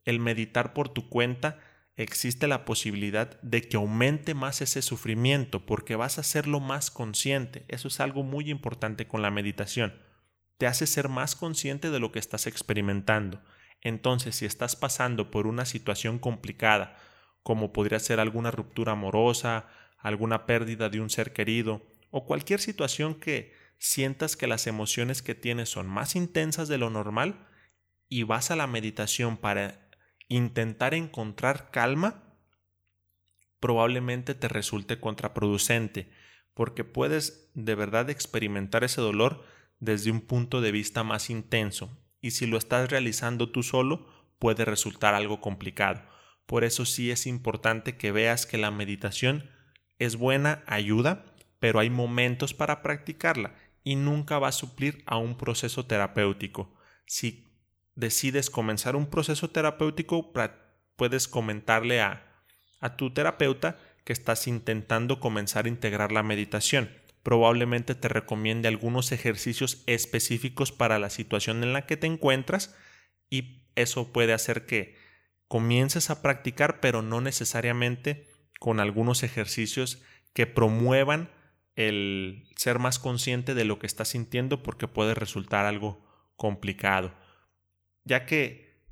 el 0.04 0.19
meditar 0.19 0.73
por 0.73 0.88
tu 0.88 1.09
cuenta 1.09 1.59
existe 1.97 2.47
la 2.49 2.64
posibilidad 2.64 3.40
de 3.42 3.62
que 3.62 3.76
aumente 3.76 4.35
más 4.35 4.62
ese 4.62 4.83
sufrimiento 4.83 5.66
porque 5.66 5.95
vas 5.95 6.19
a 6.19 6.23
hacerlo 6.23 6.59
más 6.59 6.90
consciente. 6.90 7.64
Eso 7.69 7.88
es 7.88 8.00
algo 8.00 8.23
muy 8.23 8.50
importante 8.50 9.07
con 9.07 9.23
la 9.23 9.31
meditación. 9.31 9.95
Te 10.62 10.69
hace 10.69 10.87
ser 10.87 11.09
más 11.09 11.35
consciente 11.35 11.90
de 11.90 11.99
lo 11.99 12.12
que 12.12 12.21
estás 12.21 12.47
experimentando. 12.47 13.42
Entonces, 13.81 14.37
si 14.37 14.47
estás 14.47 14.76
pasando 14.76 15.28
por 15.28 15.49
una 15.49 15.64
situación 15.64 16.21
complicada, 16.21 16.97
como 17.42 17.73
podría 17.73 17.99
ser 17.99 18.21
alguna 18.21 18.52
ruptura 18.52 18.92
amorosa, 18.92 19.66
alguna 19.99 20.47
pérdida 20.47 20.88
de 20.88 21.00
un 21.00 21.11
ser 21.11 21.33
querido, 21.33 21.85
o 22.12 22.26
cualquier 22.26 22.61
situación 22.61 23.16
que 23.16 23.52
sientas 23.78 24.37
que 24.37 24.47
las 24.47 24.69
emociones 24.69 25.21
que 25.21 25.35
tienes 25.35 25.69
son 25.69 25.88
más 25.88 26.14
intensas 26.14 26.69
de 26.69 26.78
lo 26.78 26.90
normal, 26.90 27.45
y 28.09 28.23
vas 28.23 28.52
a 28.52 28.54
la 28.54 28.69
meditación 28.69 29.38
para 29.38 29.90
intentar 30.28 30.95
encontrar 30.95 31.73
calma, 31.73 32.23
probablemente 33.59 34.37
te 34.37 34.47
resulte 34.47 35.00
contraproducente, 35.00 36.09
porque 36.54 36.85
puedes 36.85 37.50
de 37.54 37.75
verdad 37.75 38.11
experimentar 38.11 38.85
ese 38.85 39.00
dolor 39.00 39.45
desde 39.83 40.12
un 40.12 40.21
punto 40.21 40.61
de 40.61 40.71
vista 40.71 41.03
más 41.03 41.29
intenso, 41.29 41.91
y 42.21 42.31
si 42.31 42.47
lo 42.47 42.57
estás 42.57 42.89
realizando 42.89 43.51
tú 43.51 43.65
solo, 43.65 44.07
puede 44.39 44.65
resultar 44.65 45.12
algo 45.12 45.41
complicado. 45.41 46.01
Por 46.47 46.62
eso 46.62 46.85
sí 46.85 47.11
es 47.11 47.27
importante 47.27 47.97
que 47.97 48.12
veas 48.12 48.47
que 48.47 48.59
la 48.59 48.71
meditación 48.71 49.51
es 49.99 50.15
buena 50.15 50.62
ayuda, 50.69 51.25
pero 51.59 51.81
hay 51.81 51.91
momentos 51.91 52.55
para 52.55 52.81
practicarla 52.81 53.57
y 53.83 53.97
nunca 53.97 54.39
va 54.39 54.49
a 54.49 54.53
suplir 54.53 55.03
a 55.05 55.17
un 55.17 55.37
proceso 55.37 55.85
terapéutico. 55.85 56.73
Si 57.05 57.53
decides 57.97 58.51
comenzar 58.51 58.95
un 58.95 59.07
proceso 59.11 59.51
terapéutico, 59.51 60.33
puedes 60.95 61.27
comentarle 61.27 62.01
a, 62.01 62.45
a 62.81 62.97
tu 62.97 63.12
terapeuta 63.12 63.81
que 64.05 64.12
estás 64.12 64.47
intentando 64.47 65.19
comenzar 65.19 65.65
a 65.65 65.69
integrar 65.69 66.12
la 66.12 66.23
meditación. 66.23 66.89
Probablemente 67.23 67.95
te 67.95 68.09
recomiende 68.09 68.69
algunos 68.69 69.12
ejercicios 69.12 69.83
específicos 69.87 70.73
para 70.73 70.99
la 70.99 71.11
situación 71.11 71.62
en 71.62 71.73
la 71.73 71.87
que 71.87 71.97
te 71.97 72.07
encuentras 72.07 72.75
y 73.31 73.62
eso 73.75 74.12
puede 74.12 74.33
hacer 74.33 74.67
que 74.67 74.97
comiences 75.49 76.11
a 76.11 76.23
practicar, 76.23 76.81
pero 76.81 77.02
no 77.02 77.21
necesariamente 77.21 78.26
con 78.59 78.81
algunos 78.81 79.23
ejercicios 79.23 80.02
que 80.33 80.47
promuevan 80.47 81.31
el 81.76 82.49
ser 82.57 82.79
más 82.79 82.99
consciente 82.99 83.55
de 83.55 83.64
lo 83.64 83.79
que 83.79 83.87
estás 83.87 84.09
sintiendo 84.09 84.62
porque 84.62 84.88
puede 84.88 85.14
resultar 85.14 85.67
algo 85.67 86.05
complicado. 86.37 87.14
Ya 88.05 88.26
que 88.26 88.83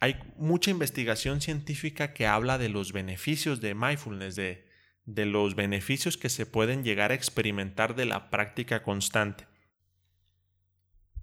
hay 0.00 0.16
mucha 0.36 0.70
investigación 0.70 1.40
científica 1.40 2.12
que 2.12 2.26
habla 2.26 2.58
de 2.58 2.68
los 2.68 2.92
beneficios 2.92 3.60
de 3.60 3.74
mindfulness, 3.74 4.36
de, 4.36 4.65
de 5.06 5.24
los 5.24 5.54
beneficios 5.54 6.18
que 6.18 6.28
se 6.28 6.46
pueden 6.46 6.84
llegar 6.84 7.12
a 7.12 7.14
experimentar 7.14 7.94
de 7.94 8.04
la 8.04 8.28
práctica 8.28 8.82
constante. 8.82 9.46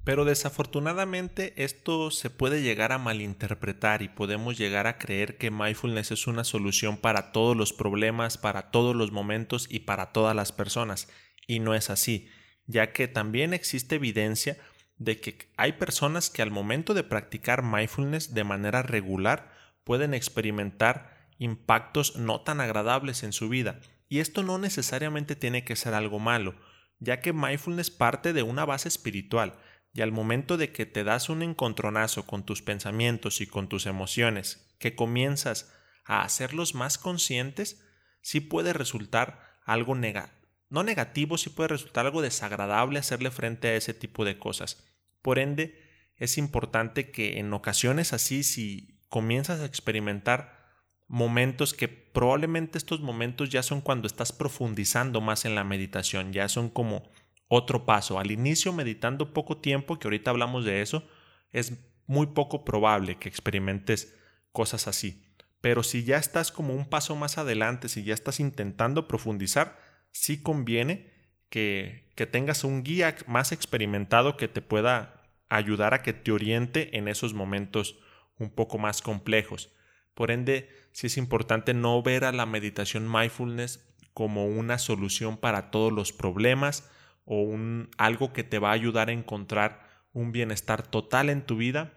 Pero 0.03 0.25
desafortunadamente 0.25 1.53
esto 1.63 2.11
se 2.11 2.29
puede 2.29 2.61
llegar 2.61 2.91
a 2.91 2.97
malinterpretar 2.97 4.01
y 4.01 4.09
podemos 4.09 4.57
llegar 4.57 4.85
a 4.85 4.97
creer 4.97 5.37
que 5.37 5.51
mindfulness 5.51 6.11
es 6.11 6.27
una 6.27 6.43
solución 6.43 6.97
para 6.97 7.31
todos 7.31 7.55
los 7.55 7.71
problemas, 7.71 8.37
para 8.37 8.71
todos 8.71 8.95
los 8.95 9.11
momentos 9.11 9.67
y 9.69 9.81
para 9.81 10.11
todas 10.11 10.35
las 10.35 10.51
personas. 10.51 11.07
Y 11.47 11.59
no 11.59 11.73
es 11.73 11.89
así, 11.89 12.27
ya 12.67 12.91
que 12.91 13.07
también 13.07 13.53
existe 13.53 13.95
evidencia 13.95 14.57
de 14.97 15.19
que 15.19 15.49
hay 15.55 15.73
personas 15.73 16.29
que 16.29 16.41
al 16.41 16.51
momento 16.51 16.93
de 16.93 17.03
practicar 17.03 17.63
mindfulness 17.63 18.33
de 18.33 18.43
manera 18.43 18.83
regular 18.83 19.53
pueden 19.85 20.13
experimentar 20.13 21.12
impactos 21.37 22.15
no 22.15 22.41
tan 22.41 22.61
agradables 22.61 23.23
en 23.23 23.33
su 23.33 23.49
vida. 23.49 23.79
Y 24.09 24.19
esto 24.19 24.43
no 24.43 24.57
necesariamente 24.57 25.35
tiene 25.35 25.63
que 25.63 25.75
ser 25.75 25.93
algo 25.93 26.19
malo, 26.19 26.55
ya 26.99 27.19
que 27.19 27.33
mindfulness 27.33 27.91
parte 27.91 28.33
de 28.33 28.43
una 28.43 28.65
base 28.65 28.87
espiritual, 28.87 29.59
y 29.93 30.01
al 30.01 30.11
momento 30.11 30.57
de 30.57 30.71
que 30.71 30.85
te 30.85 31.03
das 31.03 31.29
un 31.29 31.41
encontronazo 31.43 32.25
con 32.25 32.43
tus 32.43 32.61
pensamientos 32.61 33.41
y 33.41 33.47
con 33.47 33.69
tus 33.69 33.85
emociones, 33.85 34.73
que 34.79 34.95
comienzas 34.95 35.71
a 36.05 36.23
hacerlos 36.23 36.75
más 36.75 36.97
conscientes, 36.97 37.85
sí 38.21 38.39
puede 38.39 38.73
resultar 38.73 39.59
algo 39.65 39.95
negativo 39.95 40.43
no 40.73 40.81
negativo, 40.81 41.37
sí 41.37 41.51
puede 41.51 41.67
resultar 41.67 42.07
algo 42.07 42.23
desagradable 42.23 42.97
hacerle 42.97 43.29
frente 43.29 43.67
a 43.67 43.75
ese 43.75 43.93
tipo 43.93 44.25
de 44.25 44.39
cosas. 44.39 44.83
Por 45.21 45.37
ende, 45.37 45.79
es 46.17 46.39
importante 46.39 47.11
que 47.11 47.37
en 47.37 47.53
ocasiones 47.53 48.11
así, 48.11 48.41
si 48.43 48.99
comienzas 49.07 49.59
a 49.59 49.65
experimentar 49.65 50.62
momentos 51.07 51.73
que 51.73 51.87
probablemente 51.87 52.77
estos 52.77 53.01
momentos 53.01 53.49
ya 53.49 53.63
son 53.63 53.81
cuando 53.81 54.07
estás 54.07 54.31
profundizando 54.31 55.21
más 55.21 55.45
en 55.45 55.55
la 55.55 55.63
meditación, 55.63 56.33
ya 56.33 56.47
son 56.49 56.69
como 56.69 57.03
otro 57.47 57.85
paso. 57.85 58.19
Al 58.19 58.31
inicio, 58.31 58.73
meditando 58.73 59.33
poco 59.33 59.57
tiempo, 59.57 59.99
que 59.99 60.07
ahorita 60.07 60.31
hablamos 60.31 60.65
de 60.65 60.81
eso, 60.81 61.07
es 61.51 61.73
muy 62.07 62.27
poco 62.27 62.65
probable 62.65 63.17
que 63.17 63.29
experimentes 63.29 64.15
cosas 64.51 64.87
así. 64.87 65.23
Pero 65.61 65.83
si 65.83 66.03
ya 66.03 66.17
estás 66.17 66.51
como 66.51 66.73
un 66.73 66.85
paso 66.85 67.15
más 67.15 67.37
adelante, 67.37 67.89
si 67.89 68.03
ya 68.03 68.13
estás 68.13 68.39
intentando 68.39 69.07
profundizar, 69.07 69.79
sí 70.11 70.41
conviene 70.41 71.11
que, 71.49 72.11
que 72.15 72.25
tengas 72.25 72.63
un 72.63 72.83
guía 72.83 73.15
más 73.27 73.51
experimentado 73.51 74.35
que 74.35 74.47
te 74.47 74.61
pueda 74.61 75.23
ayudar 75.49 75.93
a 75.93 76.01
que 76.01 76.13
te 76.13 76.31
oriente 76.31 76.97
en 76.97 77.07
esos 77.07 77.33
momentos 77.33 77.99
un 78.37 78.49
poco 78.49 78.77
más 78.77 79.01
complejos. 79.01 79.71
Por 80.13 80.31
ende, 80.31 80.69
sí 80.91 81.07
es 81.07 81.17
importante 81.17 81.73
no 81.73 82.01
ver 82.01 82.25
a 82.25 82.31
la 82.31 82.45
meditación 82.45 83.11
mindfulness 83.11 83.83
como 84.13 84.45
una 84.45 84.77
solución 84.77 85.37
para 85.37 85.71
todos 85.71 85.91
los 85.91 86.13
problemas 86.13 86.89
o 87.25 87.57
algo 87.97 88.33
que 88.33 88.43
te 88.43 88.59
va 88.59 88.69
a 88.69 88.73
ayudar 88.73 89.09
a 89.09 89.13
encontrar 89.13 89.87
un 90.11 90.31
bienestar 90.31 90.85
total 90.85 91.29
en 91.29 91.45
tu 91.45 91.57
vida. 91.57 91.93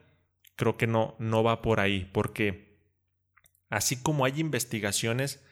Creo 0.56 0.76
que 0.76 0.86
no, 0.86 1.16
no 1.18 1.42
va 1.42 1.60
por 1.60 1.80
ahí, 1.80 2.08
porque 2.12 2.80
así 3.68 4.02
como 4.02 4.24
hay 4.24 4.40
investigaciones 4.40 5.44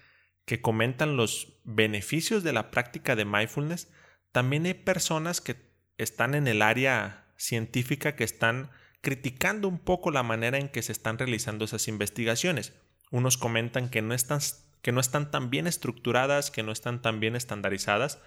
que 0.47 0.61
comentan 0.61 1.16
los 1.16 1.61
beneficios 1.64 2.42
de 2.42 2.52
la 2.52 2.71
práctica 2.71 3.16
de 3.16 3.25
mindfulness, 3.25 3.92
también 4.33 4.66
hay 4.66 4.75
personas 4.75 5.40
que 5.40 5.56
están 5.99 6.35
en 6.35 6.49
el 6.49 6.62
área 6.62 7.33
científica 7.37 8.16
que 8.16 8.25
están 8.25 8.71
criticando 9.04 9.68
un 9.68 9.78
poco 9.78 10.11
la 10.11 10.25
manera 10.25 10.58
en 10.58 10.68
que 10.68 10.82
se 10.82 10.90
están 10.90 11.16
realizando 11.16 11.64
esas 11.64 11.87
investigaciones. 11.87 12.73
Unos 13.12 13.38
comentan 13.38 13.88
que 13.88 14.02
no 14.02 14.12
están, 14.14 14.40
que 14.82 14.90
no 14.90 14.99
están 14.99 15.30
tan 15.30 15.50
bien 15.50 15.68
estructuradas, 15.68 16.50
que 16.50 16.64
no 16.64 16.73
están 16.73 17.00
tan 17.00 17.20
bien 17.20 17.37
estandarizadas, 17.37 18.18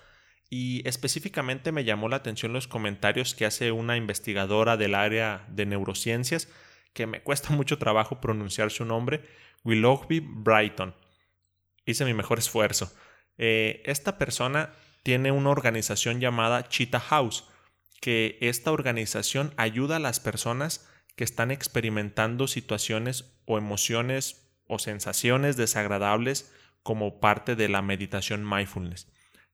y 0.50 0.88
específicamente 0.88 1.74
me 1.74 1.84
llamó 1.84 2.08
la 2.08 2.16
atención 2.16 2.54
los 2.54 2.70
comentarios 2.70 3.36
que 3.36 3.46
hace 3.46 3.74
una 3.74 3.98
investigadora 3.98 4.78
del 4.78 4.96
área 4.96 5.46
de 5.50 5.66
neurociencias, 5.66 6.48
que 6.94 7.06
me 7.06 7.22
cuesta 7.22 7.50
mucho 7.50 7.78
trabajo 7.78 8.22
pronunciar 8.22 8.72
su 8.72 8.86
nombre, 8.86 9.26
Willoughby 9.66 10.22
Brighton 10.22 10.96
hice 11.88 12.06
mi 12.06 12.14
mejor 12.14 12.38
esfuerzo. 12.38 12.94
Eh, 13.40 13.82
esta 13.86 14.20
persona 14.20 14.74
tiene 15.02 15.32
una 15.32 15.50
organización 15.50 16.20
llamada 16.20 16.68
Cheetah 16.68 17.00
House, 17.00 17.46
que 18.02 18.38
esta 18.42 18.72
organización 18.72 19.54
ayuda 19.58 19.98
a 19.98 20.00
las 20.00 20.20
personas 20.20 20.88
que 21.16 21.24
están 21.24 21.52
experimentando 21.52 22.48
situaciones 22.48 23.34
o 23.46 23.58
emociones 23.58 24.52
o 24.68 24.80
sensaciones 24.80 25.58
desagradables 25.58 26.52
como 26.84 27.20
parte 27.20 27.56
de 27.56 27.70
la 27.70 27.82
meditación 27.82 28.48
mindfulness, 28.48 29.08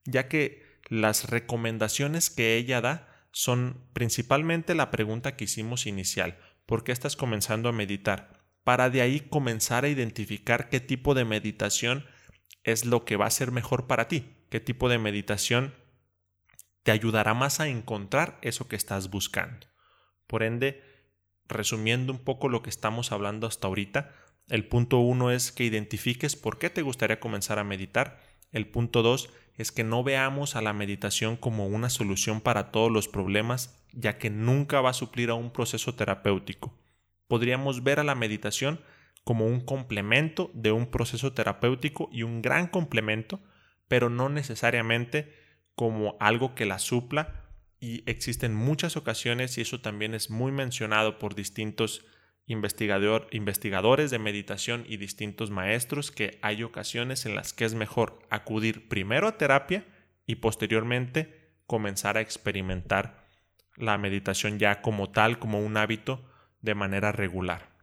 ya 0.05 0.27
que 0.27 0.63
las 0.89 1.29
recomendaciones 1.29 2.29
que 2.29 2.57
ella 2.57 2.81
da 2.81 3.25
son 3.31 3.88
principalmente 3.93 4.75
la 4.75 4.91
pregunta 4.91 5.35
que 5.35 5.45
hicimos 5.45 5.88
inicial, 5.88 6.38
¿por 6.65 6.83
qué 6.83 6.91
estás 6.91 7.15
comenzando 7.15 7.69
a 7.69 7.73
meditar? 7.73 8.43
Para 8.63 8.89
de 8.89 9.01
ahí 9.01 9.21
comenzar 9.21 9.85
a 9.85 9.89
identificar 9.89 10.69
qué 10.69 10.79
tipo 10.79 11.15
de 11.15 11.25
meditación 11.25 12.05
es 12.63 12.85
lo 12.85 13.05
que 13.05 13.15
va 13.17 13.25
a 13.25 13.31
ser 13.31 13.51
mejor 13.51 13.88
para 13.88 14.07
ti, 14.07 14.35
qué 14.50 14.59
tipo 14.59 14.89
de 14.89 15.00
meditación 15.00 15.73
te 16.84 16.92
ayudará 16.92 17.34
más 17.34 17.60
a 17.60 17.68
encontrar 17.68 18.38
eso 18.42 18.68
que 18.68 18.75
estás 18.75 19.10
buscando. 19.10 19.68
Por 20.28 20.44
ende, 20.44 20.84
resumiendo 21.48 22.13
un 22.13 22.20
poco 22.20 22.50
lo 22.50 22.62
que 22.62 22.70
estamos 22.70 23.12
hablando 23.12 23.48
hasta 23.48 23.68
ahorita, 23.68 24.12
El 24.48 24.68
punto 24.68 25.00
uno 25.00 25.32
es 25.32 25.52
que 25.52 25.63
identifiques 25.63 26.36
por 26.36 26.60
qué 26.60 26.70
te 26.70 26.82
gustaría 26.82 27.20
comenzar 27.20 27.60
a 27.60 27.63
meditar. 27.63 28.20
El 28.52 28.68
punto 28.68 29.02
dos 29.02 29.30
es 29.56 29.72
que 29.72 29.84
no 29.84 30.04
veamos 30.04 30.56
a 30.56 30.62
la 30.62 30.74
meditación 30.74 31.38
como 31.38 31.68
una 31.68 31.90
solución 31.90 32.42
para 32.42 32.72
todos 32.72 32.92
los 32.92 33.08
problemas, 33.08 33.82
ya 33.94 34.18
que 34.18 34.30
nunca 34.30 34.82
va 34.82 34.90
a 34.90 34.94
suplir 34.94 35.30
a 35.30 35.36
un 35.36 35.52
proceso 35.52 35.96
terapéutico. 35.96 36.78
Podríamos 37.28 37.84
ver 37.84 38.00
a 38.00 38.04
la 38.04 38.16
meditación 38.16 38.82
como 39.24 39.46
un 39.46 39.62
complemento 39.62 40.52
de 40.54 40.72
un 40.72 40.88
proceso 40.88 41.32
terapéutico 41.34 42.10
y 42.12 42.24
un 42.24 42.42
gran 42.42 42.68
complemento, 42.68 43.42
pero 43.88 44.10
no 44.10 44.28
necesariamente 44.28 45.34
como 45.75 46.18
algo 46.20 46.56
que 46.56 46.65
la 46.65 46.80
supla 46.80 47.44
y 47.80 48.03
existen 48.10 48.56
muchas 48.56 48.96
ocasiones 48.96 49.58
y 49.58 49.62
eso 49.62 49.82
también 49.82 50.13
es 50.13 50.30
muy 50.30 50.51
mencionado 50.51 51.20
por 51.20 51.36
distintos 51.36 52.06
investigador, 52.46 53.27
investigadores 53.32 54.12
de 54.12 54.20
meditación 54.20 54.86
y 54.88 54.98
distintos 54.98 55.50
maestros 55.50 56.12
que 56.12 56.39
hay 56.42 56.63
ocasiones 56.63 57.25
en 57.25 57.36
las 57.36 57.53
que 57.53 57.65
es 57.65 57.74
mejor 57.74 58.20
acudir 58.30 58.88
primero 58.89 59.27
a 59.27 59.38
terapia 59.38 59.86
y 60.25 60.36
posteriormente 60.36 61.53
comenzar 61.68 62.18
a 62.18 62.22
experimentar 62.22 63.27
la 63.75 63.98
meditación 63.98 64.60
ya 64.60 64.82
como 64.82 65.10
tal, 65.12 65.39
como 65.39 65.60
un 65.60 65.77
hábito 65.77 66.24
de 66.62 66.75
manera 66.75 67.12
regular. 67.12 67.74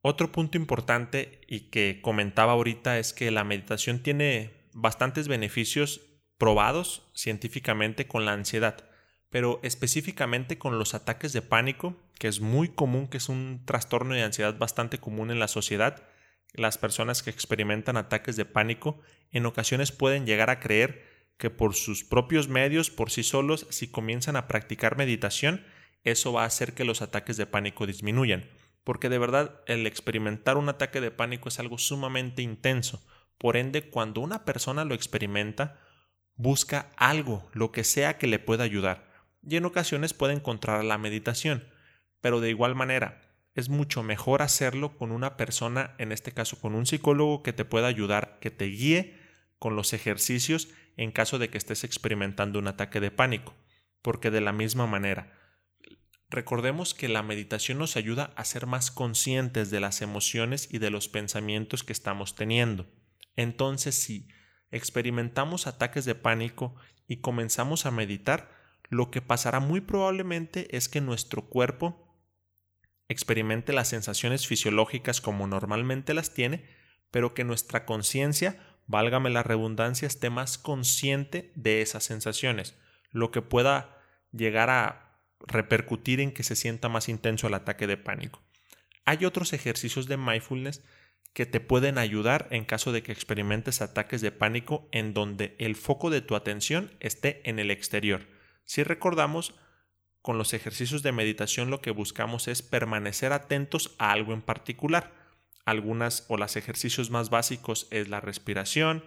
Otro 0.00 0.30
punto 0.32 0.58
importante 0.58 1.40
y 1.48 1.70
que 1.70 2.00
comentaba 2.02 2.52
ahorita 2.52 2.98
es 2.98 3.12
que 3.12 3.30
la 3.30 3.42
meditación 3.42 4.00
tiene 4.00 4.52
bastantes 4.72 5.28
beneficios 5.28 6.13
probados 6.38 7.02
científicamente 7.14 8.06
con 8.06 8.24
la 8.24 8.32
ansiedad, 8.32 8.84
pero 9.30 9.60
específicamente 9.62 10.58
con 10.58 10.78
los 10.78 10.94
ataques 10.94 11.32
de 11.32 11.42
pánico, 11.42 11.96
que 12.18 12.28
es 12.28 12.40
muy 12.40 12.68
común, 12.68 13.08
que 13.08 13.16
es 13.16 13.28
un 13.28 13.62
trastorno 13.64 14.14
de 14.14 14.22
ansiedad 14.22 14.56
bastante 14.58 14.98
común 14.98 15.30
en 15.30 15.40
la 15.40 15.48
sociedad. 15.48 16.04
Las 16.52 16.78
personas 16.78 17.22
que 17.22 17.30
experimentan 17.30 17.96
ataques 17.96 18.36
de 18.36 18.44
pánico 18.44 19.00
en 19.32 19.46
ocasiones 19.46 19.90
pueden 19.90 20.26
llegar 20.26 20.50
a 20.50 20.60
creer 20.60 21.04
que 21.36 21.50
por 21.50 21.74
sus 21.74 22.04
propios 22.04 22.48
medios, 22.48 22.90
por 22.90 23.10
sí 23.10 23.24
solos, 23.24 23.66
si 23.70 23.88
comienzan 23.90 24.36
a 24.36 24.46
practicar 24.46 24.96
meditación, 24.96 25.64
eso 26.04 26.32
va 26.32 26.44
a 26.44 26.46
hacer 26.46 26.74
que 26.74 26.84
los 26.84 27.02
ataques 27.02 27.36
de 27.36 27.46
pánico 27.46 27.86
disminuyan. 27.86 28.48
Porque 28.84 29.08
de 29.08 29.18
verdad 29.18 29.62
el 29.66 29.86
experimentar 29.86 30.56
un 30.56 30.68
ataque 30.68 31.00
de 31.00 31.10
pánico 31.10 31.48
es 31.48 31.58
algo 31.58 31.78
sumamente 31.78 32.42
intenso. 32.42 33.04
Por 33.38 33.56
ende, 33.56 33.88
cuando 33.90 34.20
una 34.20 34.44
persona 34.44 34.84
lo 34.84 34.94
experimenta, 34.94 35.80
busca 36.36 36.90
algo, 36.96 37.48
lo 37.52 37.72
que 37.72 37.84
sea 37.84 38.18
que 38.18 38.26
le 38.26 38.38
pueda 38.38 38.64
ayudar, 38.64 39.10
y 39.42 39.56
en 39.56 39.64
ocasiones 39.64 40.14
puede 40.14 40.34
encontrar 40.34 40.84
la 40.84 40.98
meditación, 40.98 41.68
pero 42.20 42.40
de 42.40 42.50
igual 42.50 42.74
manera, 42.74 43.20
es 43.54 43.68
mucho 43.68 44.02
mejor 44.02 44.42
hacerlo 44.42 44.96
con 44.96 45.12
una 45.12 45.36
persona, 45.36 45.94
en 45.98 46.12
este 46.12 46.32
caso 46.32 46.60
con 46.60 46.74
un 46.74 46.86
psicólogo 46.86 47.42
que 47.42 47.52
te 47.52 47.64
pueda 47.64 47.86
ayudar, 47.86 48.38
que 48.40 48.50
te 48.50 48.66
guíe 48.66 49.18
con 49.58 49.76
los 49.76 49.92
ejercicios 49.92 50.68
en 50.96 51.12
caso 51.12 51.38
de 51.38 51.50
que 51.50 51.58
estés 51.58 51.84
experimentando 51.84 52.58
un 52.58 52.66
ataque 52.66 53.00
de 53.00 53.10
pánico, 53.10 53.54
porque 54.02 54.30
de 54.30 54.40
la 54.40 54.52
misma 54.52 54.86
manera, 54.86 55.38
recordemos 56.30 56.94
que 56.94 57.08
la 57.08 57.22
meditación 57.22 57.78
nos 57.78 57.96
ayuda 57.96 58.32
a 58.36 58.44
ser 58.44 58.66
más 58.66 58.90
conscientes 58.90 59.70
de 59.70 59.80
las 59.80 60.02
emociones 60.02 60.68
y 60.72 60.78
de 60.78 60.90
los 60.90 61.08
pensamientos 61.08 61.84
que 61.84 61.92
estamos 61.92 62.34
teniendo. 62.34 62.86
Entonces, 63.36 63.94
si 63.94 64.28
experimentamos 64.74 65.66
ataques 65.66 66.04
de 66.04 66.14
pánico 66.14 66.74
y 67.06 67.18
comenzamos 67.18 67.86
a 67.86 67.90
meditar, 67.90 68.50
lo 68.88 69.10
que 69.10 69.22
pasará 69.22 69.60
muy 69.60 69.80
probablemente 69.80 70.76
es 70.76 70.88
que 70.88 71.00
nuestro 71.00 71.42
cuerpo 71.48 72.04
experimente 73.08 73.72
las 73.72 73.88
sensaciones 73.88 74.46
fisiológicas 74.46 75.20
como 75.20 75.46
normalmente 75.46 76.14
las 76.14 76.34
tiene, 76.34 76.64
pero 77.10 77.34
que 77.34 77.44
nuestra 77.44 77.86
conciencia, 77.86 78.58
válgame 78.86 79.30
la 79.30 79.42
redundancia, 79.42 80.06
esté 80.06 80.30
más 80.30 80.58
consciente 80.58 81.52
de 81.54 81.80
esas 81.80 82.04
sensaciones, 82.04 82.76
lo 83.10 83.30
que 83.30 83.42
pueda 83.42 83.98
llegar 84.32 84.70
a 84.70 85.20
repercutir 85.46 86.20
en 86.20 86.32
que 86.32 86.42
se 86.42 86.56
sienta 86.56 86.88
más 86.88 87.08
intenso 87.08 87.46
el 87.46 87.54
ataque 87.54 87.86
de 87.86 87.96
pánico. 87.96 88.42
Hay 89.04 89.24
otros 89.24 89.52
ejercicios 89.52 90.08
de 90.08 90.16
mindfulness 90.16 90.82
que 91.34 91.46
te 91.46 91.60
pueden 91.60 91.98
ayudar 91.98 92.46
en 92.50 92.64
caso 92.64 92.92
de 92.92 93.02
que 93.02 93.12
experimentes 93.12 93.82
ataques 93.82 94.20
de 94.20 94.30
pánico 94.30 94.88
en 94.92 95.12
donde 95.14 95.56
el 95.58 95.74
foco 95.74 96.08
de 96.08 96.20
tu 96.20 96.36
atención 96.36 96.92
esté 97.00 97.42
en 97.44 97.58
el 97.58 97.72
exterior. 97.72 98.28
Si 98.64 98.84
recordamos, 98.84 99.54
con 100.22 100.38
los 100.38 100.54
ejercicios 100.54 101.02
de 101.02 101.12
meditación 101.12 101.70
lo 101.70 101.82
que 101.82 101.90
buscamos 101.90 102.46
es 102.46 102.62
permanecer 102.62 103.32
atentos 103.32 103.96
a 103.98 104.12
algo 104.12 104.32
en 104.32 104.42
particular. 104.42 105.12
Algunas 105.66 106.24
o 106.28 106.36
los 106.36 106.54
ejercicios 106.54 107.10
más 107.10 107.30
básicos 107.30 107.88
es 107.90 108.08
la 108.08 108.20
respiración, 108.20 109.04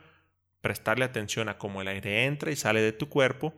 prestarle 0.60 1.06
atención 1.06 1.48
a 1.48 1.58
cómo 1.58 1.82
el 1.82 1.88
aire 1.88 2.26
entra 2.26 2.52
y 2.52 2.58
sale 2.58 2.82
de 2.82 2.92
tu 2.92 3.08
cuerpo, 3.08 3.54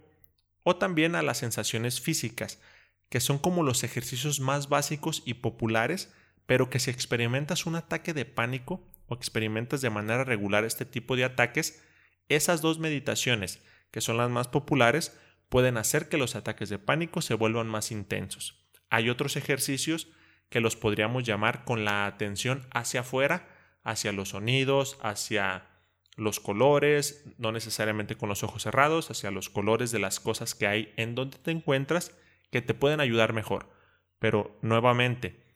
o 0.61 0.75
también 0.75 1.15
a 1.15 1.23
las 1.23 1.39
sensaciones 1.39 1.99
físicas, 2.01 2.61
que 3.09 3.19
son 3.19 3.39
como 3.39 3.63
los 3.63 3.83
ejercicios 3.83 4.39
más 4.39 4.69
básicos 4.69 5.23
y 5.25 5.35
populares 5.35 6.13
pero 6.49 6.71
que 6.71 6.79
si 6.79 6.89
experimentas 6.89 7.67
un 7.67 7.75
ataque 7.75 8.11
de 8.11 8.25
pánico 8.25 8.81
o 9.05 9.13
experimentas 9.13 9.81
de 9.81 9.91
manera 9.91 10.23
regular 10.23 10.65
este 10.65 10.83
tipo 10.83 11.15
de 11.15 11.23
ataques, 11.23 11.85
esas 12.27 12.59
dos 12.59 12.79
meditaciones, 12.79 13.61
que 13.91 14.01
son 14.01 14.17
las 14.17 14.31
más 14.31 14.47
populares, 14.47 15.15
pueden 15.49 15.77
hacer 15.77 16.09
que 16.09 16.17
los 16.17 16.35
ataques 16.35 16.69
de 16.69 16.79
pánico 16.79 17.21
se 17.21 17.35
vuelvan 17.35 17.67
más 17.67 17.91
intensos. 17.91 18.67
Hay 18.89 19.11
otros 19.11 19.35
ejercicios 19.35 20.07
que 20.49 20.59
los 20.59 20.75
podríamos 20.75 21.21
llamar 21.21 21.65
con 21.65 21.85
la 21.85 22.07
atención 22.07 22.65
hacia 22.73 23.01
afuera, 23.01 23.47
hacia 23.83 24.11
los 24.11 24.29
sonidos, 24.29 24.97
hacia 25.03 25.67
los 26.15 26.39
colores, 26.39 27.25
no 27.37 27.51
necesariamente 27.51 28.15
con 28.15 28.27
los 28.27 28.41
ojos 28.41 28.63
cerrados, 28.63 29.11
hacia 29.11 29.29
los 29.29 29.51
colores 29.51 29.91
de 29.91 29.99
las 29.99 30.19
cosas 30.19 30.55
que 30.55 30.65
hay 30.65 30.93
en 30.97 31.13
donde 31.13 31.37
te 31.37 31.51
encuentras, 31.51 32.11
que 32.49 32.63
te 32.63 32.73
pueden 32.73 33.01
ayudar 33.01 33.33
mejor. 33.33 33.69
Pero 34.17 34.57
nuevamente, 34.63 35.48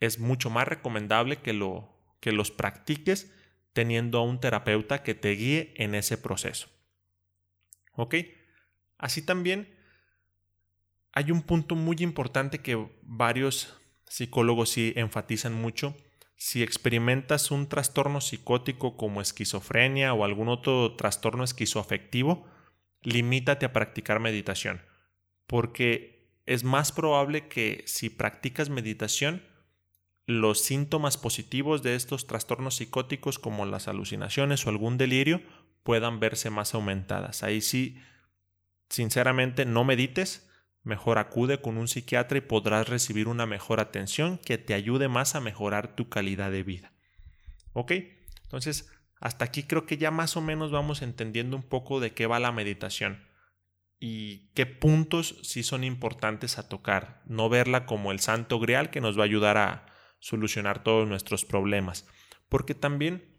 es 0.00 0.18
mucho 0.18 0.50
más 0.50 0.68
recomendable 0.68 1.36
que, 1.36 1.52
lo, 1.52 1.88
que 2.20 2.32
los 2.32 2.50
practiques 2.50 3.32
teniendo 3.72 4.18
a 4.18 4.22
un 4.22 4.40
terapeuta 4.40 5.02
que 5.02 5.14
te 5.14 5.30
guíe 5.30 5.74
en 5.76 5.94
ese 5.94 6.18
proceso. 6.18 6.68
¿Ok? 7.94 8.14
Así 8.96 9.22
también 9.22 9.76
hay 11.12 11.30
un 11.30 11.42
punto 11.42 11.74
muy 11.74 11.96
importante 12.00 12.60
que 12.60 12.88
varios 13.02 13.76
psicólogos 14.06 14.70
sí 14.70 14.92
enfatizan 14.96 15.54
mucho. 15.54 15.96
Si 16.36 16.62
experimentas 16.62 17.50
un 17.50 17.68
trastorno 17.68 18.20
psicótico 18.20 18.96
como 18.96 19.20
esquizofrenia 19.20 20.14
o 20.14 20.24
algún 20.24 20.48
otro 20.48 20.94
trastorno 20.94 21.42
esquizoafectivo, 21.42 22.46
limítate 23.02 23.66
a 23.66 23.72
practicar 23.72 24.20
meditación, 24.20 24.82
porque 25.46 26.32
es 26.46 26.64
más 26.64 26.92
probable 26.92 27.48
que 27.48 27.82
si 27.86 28.10
practicas 28.10 28.70
meditación 28.70 29.42
los 30.28 30.60
síntomas 30.60 31.16
positivos 31.16 31.82
de 31.82 31.94
estos 31.94 32.26
trastornos 32.26 32.76
psicóticos 32.76 33.38
como 33.38 33.64
las 33.64 33.88
alucinaciones 33.88 34.66
o 34.66 34.68
algún 34.68 34.98
delirio 34.98 35.40
puedan 35.82 36.20
verse 36.20 36.50
más 36.50 36.74
aumentadas. 36.74 37.42
Ahí 37.42 37.62
sí, 37.62 37.96
sinceramente, 38.90 39.64
no 39.64 39.84
medites, 39.84 40.46
mejor 40.82 41.16
acude 41.16 41.62
con 41.62 41.78
un 41.78 41.88
psiquiatra 41.88 42.36
y 42.36 42.42
podrás 42.42 42.90
recibir 42.90 43.26
una 43.26 43.46
mejor 43.46 43.80
atención 43.80 44.36
que 44.36 44.58
te 44.58 44.74
ayude 44.74 45.08
más 45.08 45.34
a 45.34 45.40
mejorar 45.40 45.96
tu 45.96 46.10
calidad 46.10 46.50
de 46.50 46.62
vida. 46.62 46.92
¿Ok? 47.72 47.92
Entonces, 48.42 48.90
hasta 49.20 49.46
aquí 49.46 49.62
creo 49.62 49.86
que 49.86 49.96
ya 49.96 50.10
más 50.10 50.36
o 50.36 50.42
menos 50.42 50.70
vamos 50.70 51.00
entendiendo 51.00 51.56
un 51.56 51.62
poco 51.62 52.00
de 52.00 52.12
qué 52.12 52.26
va 52.26 52.38
la 52.38 52.52
meditación 52.52 53.24
y 53.98 54.50
qué 54.52 54.66
puntos 54.66 55.38
sí 55.42 55.62
son 55.62 55.84
importantes 55.84 56.58
a 56.58 56.68
tocar. 56.68 57.22
No 57.24 57.48
verla 57.48 57.86
como 57.86 58.12
el 58.12 58.20
santo 58.20 58.60
grial 58.60 58.90
que 58.90 59.00
nos 59.00 59.16
va 59.18 59.22
a 59.22 59.24
ayudar 59.24 59.56
a, 59.56 59.87
solucionar 60.20 60.82
todos 60.82 61.08
nuestros 61.08 61.44
problemas. 61.44 62.06
Porque 62.48 62.74
también 62.74 63.38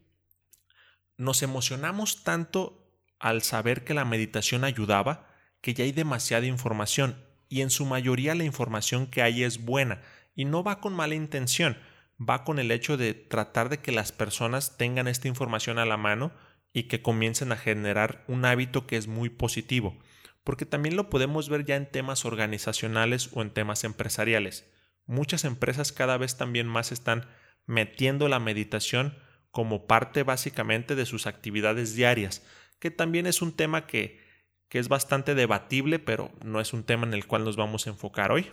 nos 1.18 1.44
emocionamos 1.44 2.24
tanto 2.24 2.94
al 3.20 3.42
saber 3.42 3.84
que 3.84 3.94
la 3.94 4.06
meditación 4.06 4.64
ayudaba 4.64 5.28
que 5.62 5.74
ya 5.74 5.84
hay 5.84 5.92
demasiada 5.92 6.46
información 6.46 7.22
y 7.50 7.62
en 7.62 7.70
su 7.70 7.86
mayoría 7.86 8.36
la 8.36 8.46
información 8.46 9.08
que 9.08 9.22
hay 9.22 9.44
es 9.44 9.66
buena 9.66 10.02
y 10.36 10.46
no 10.46 10.64
va 10.64 10.80
con 10.80 10.94
mala 10.94 11.16
intención, 11.16 11.78
va 12.18 12.44
con 12.44 12.60
el 12.60 12.72
hecho 12.72 12.96
de 12.96 13.14
tratar 13.14 13.68
de 13.68 13.80
que 13.80 13.92
las 13.92 14.12
personas 14.12 14.78
tengan 14.78 15.08
esta 15.08 15.28
información 15.28 15.80
a 15.80 15.86
la 15.86 15.98
mano 15.98 16.32
y 16.72 16.84
que 16.84 17.02
comiencen 17.02 17.52
a 17.52 17.58
generar 17.58 18.24
un 18.28 18.46
hábito 18.46 18.88
que 18.88 18.96
es 18.96 19.08
muy 19.08 19.30
positivo, 19.30 19.98
porque 20.44 20.66
también 20.66 20.96
lo 20.96 21.10
podemos 21.10 21.50
ver 21.50 21.66
ya 21.66 21.76
en 21.76 21.92
temas 21.92 22.24
organizacionales 22.24 23.32
o 23.34 23.42
en 23.42 23.50
temas 23.50 23.84
empresariales 23.84 24.72
muchas 25.10 25.44
empresas 25.44 25.92
cada 25.92 26.18
vez 26.18 26.38
también 26.38 26.68
más 26.68 26.92
están 26.92 27.28
metiendo 27.66 28.30
la 28.30 28.40
meditación 28.40 29.18
como 29.52 29.88
parte 29.88 30.22
básicamente 30.24 30.96
de 30.96 31.08
sus 31.08 31.26
actividades 31.26 31.96
diarias, 31.96 32.44
que 32.80 32.92
también 32.92 33.26
es 33.26 33.42
un 33.42 33.52
tema 33.52 33.88
que, 33.88 34.22
que 34.70 34.78
es 34.78 34.88
bastante 34.88 35.34
debatible, 35.34 35.98
pero 35.98 36.32
no 36.46 36.62
es 36.62 36.74
un 36.74 36.84
tema 36.84 37.08
en 37.08 37.16
el 37.16 37.26
cual 37.26 37.44
nos 37.44 37.56
vamos 37.56 37.88
a 37.88 37.90
enfocar 37.90 38.32
hoy, 38.32 38.52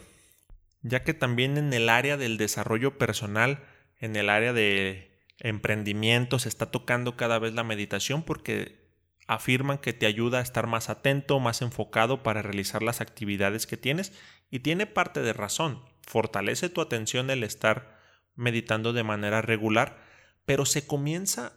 ya 0.80 1.04
que 1.04 1.12
también 1.12 1.58
en 1.58 1.72
el 1.74 1.90
área 1.90 2.16
del 2.16 2.38
desarrollo 2.38 2.96
personal 2.96 3.62
en 3.98 4.16
el 4.16 4.30
área 4.30 4.52
de 4.52 5.22
emprendimiento 5.38 6.38
se 6.38 6.48
está 6.48 6.70
tocando 6.70 7.16
cada 7.16 7.38
vez 7.38 7.52
la 7.52 7.64
meditación 7.64 8.22
porque 8.22 8.86
afirman 9.26 9.78
que 9.78 9.92
te 9.92 10.06
ayuda 10.06 10.38
a 10.38 10.42
estar 10.42 10.66
más 10.66 10.88
atento, 10.88 11.38
más 11.38 11.60
enfocado 11.60 12.22
para 12.22 12.40
realizar 12.40 12.82
las 12.82 13.02
actividades 13.02 13.66
que 13.66 13.76
tienes 13.76 14.12
y 14.50 14.60
tiene 14.60 14.86
parte 14.86 15.20
de 15.20 15.32
razón. 15.32 15.82
Fortalece 16.06 16.68
tu 16.68 16.80
atención 16.80 17.30
el 17.30 17.42
estar 17.42 18.00
meditando 18.36 18.92
de 18.92 19.02
manera 19.02 19.42
regular, 19.42 19.98
pero 20.44 20.64
se 20.64 20.86
comienza, 20.86 21.52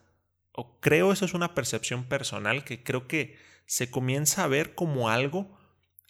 o 0.52 0.80
creo 0.80 1.12
eso 1.12 1.26
es 1.26 1.34
una 1.34 1.54
percepción 1.54 2.06
personal, 2.06 2.64
que 2.64 2.84
creo 2.84 3.08
que 3.08 3.38
se 3.66 3.92
comienza 3.92 4.44
a 4.44 4.48
ver 4.48 4.74
como 4.74 5.10
algo 5.10 5.58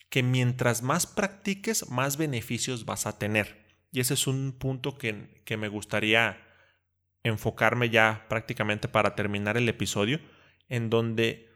que 0.09 0.23
mientras 0.23 0.81
más 0.81 1.05
practiques, 1.05 1.89
más 1.89 2.17
beneficios 2.17 2.85
vas 2.85 3.05
a 3.05 3.19
tener. 3.19 3.67
Y 3.91 3.99
ese 3.99 4.13
es 4.13 4.25
un 4.25 4.53
punto 4.57 4.97
que, 4.97 5.41
que 5.45 5.57
me 5.57 5.67
gustaría 5.67 6.45
enfocarme 7.23 7.89
ya 7.89 8.25
prácticamente 8.29 8.87
para 8.87 9.15
terminar 9.15 9.57
el 9.57 9.67
episodio, 9.67 10.21
en 10.69 10.89
donde 10.89 11.49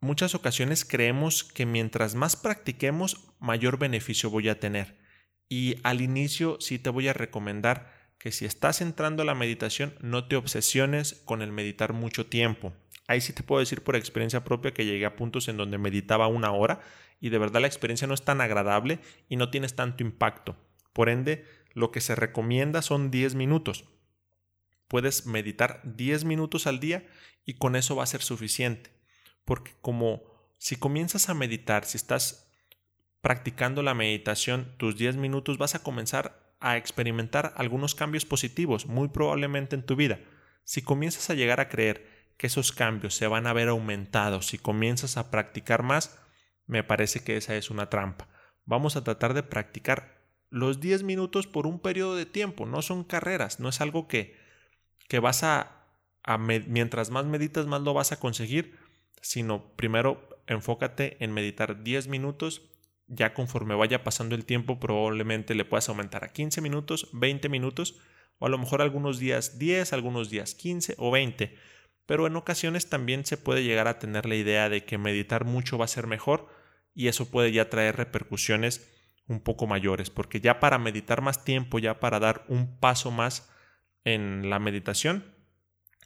muchas 0.00 0.34
ocasiones 0.34 0.84
creemos 0.84 1.42
que 1.44 1.64
mientras 1.66 2.14
más 2.14 2.36
practiquemos, 2.36 3.34
mayor 3.40 3.78
beneficio 3.78 4.30
voy 4.30 4.48
a 4.48 4.60
tener. 4.60 5.07
Y 5.48 5.76
al 5.82 6.00
inicio 6.00 6.58
sí 6.60 6.78
te 6.78 6.90
voy 6.90 7.08
a 7.08 7.12
recomendar 7.12 7.92
que 8.18 8.32
si 8.32 8.44
estás 8.44 8.80
entrando 8.80 9.22
a 9.22 9.26
la 9.26 9.34
meditación, 9.34 9.94
no 10.00 10.26
te 10.26 10.36
obsesiones 10.36 11.22
con 11.24 11.40
el 11.40 11.52
meditar 11.52 11.92
mucho 11.92 12.26
tiempo. 12.26 12.72
Ahí 13.06 13.20
sí 13.20 13.32
te 13.32 13.42
puedo 13.42 13.60
decir 13.60 13.82
por 13.82 13.96
experiencia 13.96 14.44
propia 14.44 14.74
que 14.74 14.84
llegué 14.84 15.06
a 15.06 15.16
puntos 15.16 15.48
en 15.48 15.56
donde 15.56 15.78
meditaba 15.78 16.26
una 16.26 16.52
hora 16.52 16.80
y 17.20 17.30
de 17.30 17.38
verdad 17.38 17.60
la 17.60 17.66
experiencia 17.66 18.06
no 18.06 18.14
es 18.14 18.22
tan 18.22 18.40
agradable 18.40 19.00
y 19.28 19.36
no 19.36 19.50
tienes 19.50 19.74
tanto 19.74 20.02
impacto. 20.02 20.56
Por 20.92 21.08
ende, 21.08 21.46
lo 21.72 21.90
que 21.90 22.00
se 22.00 22.14
recomienda 22.14 22.82
son 22.82 23.10
10 23.10 23.34
minutos. 23.34 23.84
Puedes 24.88 25.26
meditar 25.26 25.80
10 25.84 26.24
minutos 26.24 26.66
al 26.66 26.80
día 26.80 27.06
y 27.44 27.54
con 27.54 27.76
eso 27.76 27.96
va 27.96 28.02
a 28.02 28.06
ser 28.06 28.22
suficiente. 28.22 28.90
Porque 29.44 29.72
como 29.80 30.22
si 30.58 30.76
comienzas 30.76 31.28
a 31.28 31.34
meditar, 31.34 31.84
si 31.84 31.96
estás 31.96 32.47
practicando 33.20 33.82
la 33.82 33.94
meditación 33.94 34.74
tus 34.76 34.96
10 34.96 35.16
minutos, 35.16 35.58
vas 35.58 35.74
a 35.74 35.82
comenzar 35.82 36.54
a 36.60 36.76
experimentar 36.76 37.52
algunos 37.56 37.94
cambios 37.94 38.24
positivos, 38.24 38.86
muy 38.86 39.08
probablemente 39.08 39.76
en 39.76 39.84
tu 39.84 39.96
vida. 39.96 40.20
Si 40.64 40.82
comienzas 40.82 41.30
a 41.30 41.34
llegar 41.34 41.60
a 41.60 41.68
creer 41.68 42.06
que 42.36 42.46
esos 42.46 42.72
cambios 42.72 43.14
se 43.14 43.26
van 43.26 43.46
a 43.46 43.52
ver 43.52 43.68
aumentados, 43.68 44.46
si 44.46 44.58
comienzas 44.58 45.16
a 45.16 45.30
practicar 45.30 45.82
más, 45.82 46.18
me 46.66 46.84
parece 46.84 47.24
que 47.24 47.36
esa 47.36 47.56
es 47.56 47.70
una 47.70 47.88
trampa. 47.88 48.28
Vamos 48.64 48.96
a 48.96 49.04
tratar 49.04 49.34
de 49.34 49.42
practicar 49.42 50.18
los 50.50 50.80
10 50.80 51.02
minutos 51.02 51.46
por 51.46 51.66
un 51.66 51.80
periodo 51.80 52.16
de 52.16 52.26
tiempo, 52.26 52.66
no 52.66 52.82
son 52.82 53.04
carreras, 53.04 53.60
no 53.60 53.68
es 53.68 53.80
algo 53.80 54.08
que 54.08 54.36
que 55.08 55.18
vas 55.18 55.42
a, 55.42 55.86
mientras 56.38 57.10
más 57.10 57.24
meditas, 57.24 57.66
más 57.66 57.80
lo 57.80 57.94
vas 57.94 58.12
a 58.12 58.20
conseguir, 58.20 58.78
sino 59.22 59.74
primero 59.74 60.28
enfócate 60.46 61.16
en 61.24 61.32
meditar 61.32 61.82
10 61.82 62.08
minutos, 62.08 62.62
ya 63.08 63.34
conforme 63.34 63.74
vaya 63.74 64.04
pasando 64.04 64.34
el 64.34 64.44
tiempo 64.44 64.78
probablemente 64.78 65.54
le 65.54 65.64
puedas 65.64 65.88
aumentar 65.88 66.24
a 66.24 66.32
15 66.32 66.60
minutos, 66.60 67.08
20 67.12 67.48
minutos, 67.48 67.98
o 68.38 68.46
a 68.46 68.48
lo 68.48 68.58
mejor 68.58 68.82
algunos 68.82 69.18
días 69.18 69.58
10, 69.58 69.92
algunos 69.92 70.30
días 70.30 70.54
15 70.54 70.94
o 70.98 71.10
20, 71.10 71.56
pero 72.06 72.26
en 72.26 72.36
ocasiones 72.36 72.88
también 72.88 73.24
se 73.24 73.36
puede 73.36 73.64
llegar 73.64 73.88
a 73.88 73.98
tener 73.98 74.26
la 74.26 74.36
idea 74.36 74.68
de 74.68 74.84
que 74.84 74.98
meditar 74.98 75.44
mucho 75.44 75.78
va 75.78 75.86
a 75.86 75.88
ser 75.88 76.06
mejor 76.06 76.48
y 76.94 77.08
eso 77.08 77.30
puede 77.30 77.52
ya 77.52 77.68
traer 77.68 77.96
repercusiones 77.96 78.94
un 79.26 79.40
poco 79.40 79.66
mayores, 79.66 80.08
porque 80.08 80.40
ya 80.40 80.60
para 80.60 80.78
meditar 80.78 81.20
más 81.20 81.44
tiempo, 81.44 81.78
ya 81.78 82.00
para 82.00 82.18
dar 82.18 82.44
un 82.48 82.78
paso 82.78 83.10
más, 83.10 83.50
en 84.04 84.48
la 84.48 84.58
meditación, 84.58 85.34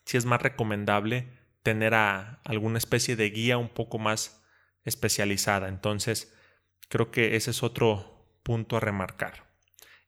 si 0.05 0.17
es 0.17 0.25
más 0.25 0.43
recomendable 0.43 1.29
tener 1.63 1.95
a 1.95 2.41
alguna 2.45 2.79
especie 2.79 3.17
de 3.17 3.31
guía 3.31 3.59
un 3.59 3.69
poco 3.69 3.99
más 3.99 4.45
especializada. 4.85 5.69
Entonces, 5.69 6.35
creo 6.93 7.11
que 7.11 7.37
ese 7.37 7.53
es 7.53 7.63
otro 7.63 8.27
punto 8.43 8.77
a 8.77 8.81
remarcar. 8.81 9.47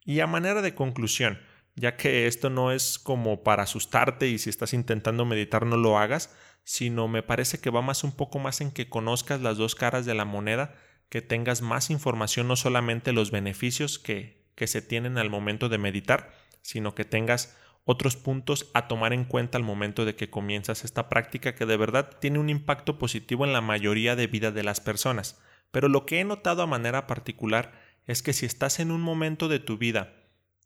Y 0.05 0.21
a 0.21 0.27
manera 0.27 0.61
de 0.61 0.75
conclusión, 0.75 1.41
ya 1.77 1.97
que 1.97 2.27
esto 2.27 2.51
no 2.51 2.73
es 2.73 2.99
como 2.99 3.43
para 3.43 3.63
asustarte 3.63 4.29
y 4.29 4.37
si 4.37 4.51
estás 4.51 4.75
intentando 4.75 5.25
meditar 5.25 5.65
no 5.65 5.79
lo 5.79 5.99
hagas, 5.99 6.37
sino 6.63 7.09
me 7.09 7.23
parece 7.23 7.59
que 7.59 7.71
va 7.71 7.81
más 7.81 8.05
un 8.05 8.13
poco 8.13 8.39
más 8.39 8.61
en 8.61 8.71
que 8.71 8.91
conozcas 8.91 9.41
las 9.41 9.57
dos 9.57 9.75
caras 9.75 10.05
de 10.05 10.13
la 10.13 10.27
moneda, 10.27 10.75
que 11.09 11.23
tengas 11.23 11.63
más 11.63 11.89
información, 11.89 12.49
no 12.49 12.55
solamente 12.55 13.15
los 13.15 13.31
beneficios 13.31 13.99
que, 13.99 14.45
que 14.55 14.67
se 14.67 14.83
tienen 14.83 15.17
al 15.17 15.31
momento 15.31 15.71
de 15.71 15.79
meditar, 15.79 16.35
sino 16.61 16.95
que 16.95 17.07
tengas 17.07 17.57
otros 17.87 18.17
puntos 18.17 18.71
a 18.75 18.89
tomar 18.89 19.15
en 19.15 19.25
cuenta 19.25 19.57
al 19.57 19.65
momento 19.65 20.05
de 20.05 20.17
que 20.17 20.29
comienzas 20.29 20.85
esta 20.85 21.09
práctica 21.09 21.55
que 21.55 21.65
de 21.65 21.79
verdad 21.79 22.11
tiene 22.21 22.41
un 22.41 22.51
impacto 22.51 22.99
positivo 22.99 23.47
en 23.47 23.55
la 23.55 23.63
mayoría 23.63 24.17
de 24.17 24.27
vida 24.27 24.51
de 24.51 24.65
las 24.65 24.81
personas. 24.81 25.41
Pero 25.75 25.89
lo 25.89 26.07
que 26.07 26.21
he 26.21 26.25
notado 26.25 26.63
a 26.63 26.69
manera 26.69 27.09
particular 27.09 27.73
es 28.07 28.23
que 28.23 28.33
si 28.33 28.47
estás 28.47 28.79
en 28.79 28.93
un 28.93 29.01
momento 29.01 29.49
de 29.49 29.59
tu 29.59 29.77
vida 29.77 30.15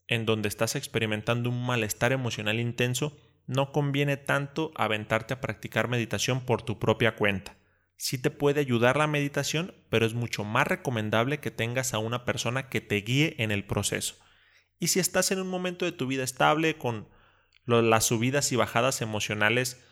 en 0.07 0.27
donde 0.27 0.51
estás 0.51 0.77
experimentando 0.77 1.49
un 1.49 1.65
malestar 1.65 2.13
emocional 2.13 2.61
intenso, 2.61 3.17
no 3.47 3.73
conviene 3.73 4.19
tanto 4.19 4.71
aventarte 4.75 5.33
a 5.33 5.41
practicar 5.41 5.89
meditación 5.89 6.43
por 6.43 6.61
tu 6.61 6.79
propia 6.79 7.17
cuenta. 7.17 7.57
Sí 7.97 8.19
te 8.19 8.31
puede 8.31 8.61
ayudar 8.61 8.99
la 8.99 9.07
meditación, 9.07 9.75
pero 9.89 10.05
es 10.05 10.13
mucho 10.13 10.45
más 10.45 10.67
recomendable 10.67 11.41
que 11.41 11.51
tengas 11.51 11.95
a 11.95 11.99
una 11.99 12.27
persona 12.27 12.69
que 12.69 12.83
te 12.83 12.97
guíe 12.97 13.35
en 13.39 13.51
el 13.51 13.65
proceso. 13.65 14.15
Y 14.79 14.89
si 14.89 15.01
estás 15.01 15.31
en 15.31 15.41
un 15.41 15.49
momento 15.49 15.87
de 15.87 15.93
tu 15.93 16.07
vida 16.07 16.23
estable 16.23 16.77
con 16.77 17.09
las 17.65 18.05
subidas 18.05 18.53
y 18.53 18.57
bajadas 18.57 19.01
emocionales, 19.01 19.83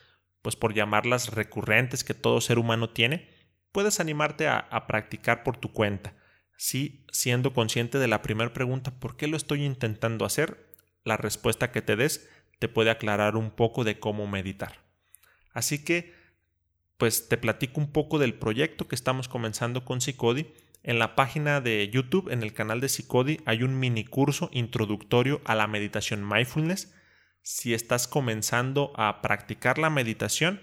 pues 0.43 0.57
por 0.57 0.75
llamarlas 0.75 1.33
recurrentes 1.33 2.05
que 2.05 2.13
todo 2.13 2.43
ser 2.43 2.59
humano 2.59 2.91
tiene, 2.91 3.35
puedes 3.77 4.01
animarte 4.01 4.49
a, 4.49 4.87
practicar 4.87 5.43
por 5.43 5.59
tu 5.59 5.71
cuenta. 5.71 6.15
Sí, 6.57 7.05
siendo 7.13 7.53
consciente 7.53 7.99
de 7.99 8.09
la 8.09 8.23
primera 8.23 8.55
pregunta, 8.55 8.91
¿por 8.99 9.19
qué 9.19 9.27
lo 9.27 9.37
estoy 9.37 9.67
intentando 9.67 10.25
hacer? 10.25 10.73
La 11.05 11.19
respuesta 11.19 11.71
que 11.73 11.83
te 11.83 11.95
des 11.95 12.27
te 12.59 12.69
puede 12.69 12.89
aclarar 12.89 13.37
un 13.37 13.51
poco 13.51 13.85
de 13.85 13.99
cómo 13.99 14.27
meditar. 14.27 14.81
Así 15.53 15.85
que, 15.85 16.15
pues 16.97 17.29
te 17.29 17.37
platico 17.37 17.79
un 17.79 17.93
poco 17.93 18.19
del 18.19 18.33
proyecto 18.33 18.89
que 18.89 18.95
estamos 18.95 19.29
comenzando 19.29 19.85
con 19.85 20.01
Psicodi 20.01 20.47
en 20.83 20.99
la 20.99 21.15
página 21.15 21.61
de 21.61 21.91
YouTube, 21.91 22.33
en 22.33 22.43
el 22.43 22.55
canal 22.55 22.81
de 22.81 22.89
Psicodi, 22.89 23.41
hay 23.45 23.63
un 23.63 23.79
mini 23.79 24.07
curso 24.07 24.49
introductorio 24.55 25.43
a 25.45 25.55
la 25.55 25.67
meditación 25.67 26.27
mindfulness. 26.27 26.95
Si 27.43 27.75
estás 27.75 28.09
comenzando 28.09 28.95
a 28.97 29.21
practicar 29.21 29.77
la 29.77 29.91
meditación, 29.91 30.63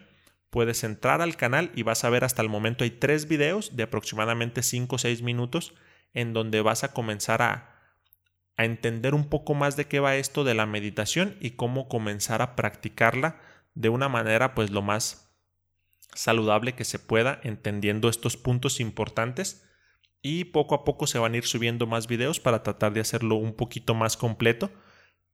puedes 0.53 0.83
entrar 0.83 1.23
al 1.23 1.35
canal 1.35 1.71
y 1.73 1.81
vas 1.81 2.03
a 2.03 2.11
ver 2.11 2.23
hasta 2.23 2.43
el 2.43 2.47
momento 2.47 2.83
hay 2.83 2.91
tres 2.91 3.27
videos 3.27 3.75
de 3.75 3.81
aproximadamente 3.81 4.61
5 4.61 4.95
o 4.95 4.99
6 4.99 5.23
minutos 5.23 5.73
en 6.13 6.31
donde 6.31 6.61
vas 6.61 6.83
a 6.83 6.93
comenzar 6.93 7.41
a, 7.41 7.81
a 8.55 8.63
entender 8.63 9.15
un 9.15 9.29
poco 9.29 9.55
más 9.55 9.77
de 9.77 9.85
qué 9.85 9.99
va 9.99 10.15
esto 10.15 10.43
de 10.43 10.53
la 10.53 10.67
meditación 10.67 11.37
y 11.39 11.51
cómo 11.51 11.87
comenzar 11.87 12.43
a 12.43 12.55
practicarla 12.55 13.41
de 13.73 13.89
una 13.89 14.09
manera 14.09 14.53
pues 14.53 14.69
lo 14.69 14.83
más 14.83 15.35
saludable 16.13 16.73
que 16.75 16.85
se 16.85 16.99
pueda, 16.99 17.39
entendiendo 17.41 18.07
estos 18.07 18.37
puntos 18.37 18.79
importantes 18.79 19.67
y 20.21 20.43
poco 20.43 20.75
a 20.75 20.83
poco 20.83 21.07
se 21.07 21.17
van 21.17 21.33
a 21.33 21.37
ir 21.37 21.45
subiendo 21.45 21.87
más 21.87 22.05
videos 22.05 22.39
para 22.39 22.61
tratar 22.61 22.93
de 22.93 23.01
hacerlo 23.01 23.37
un 23.37 23.55
poquito 23.55 23.95
más 23.95 24.17
completo. 24.17 24.69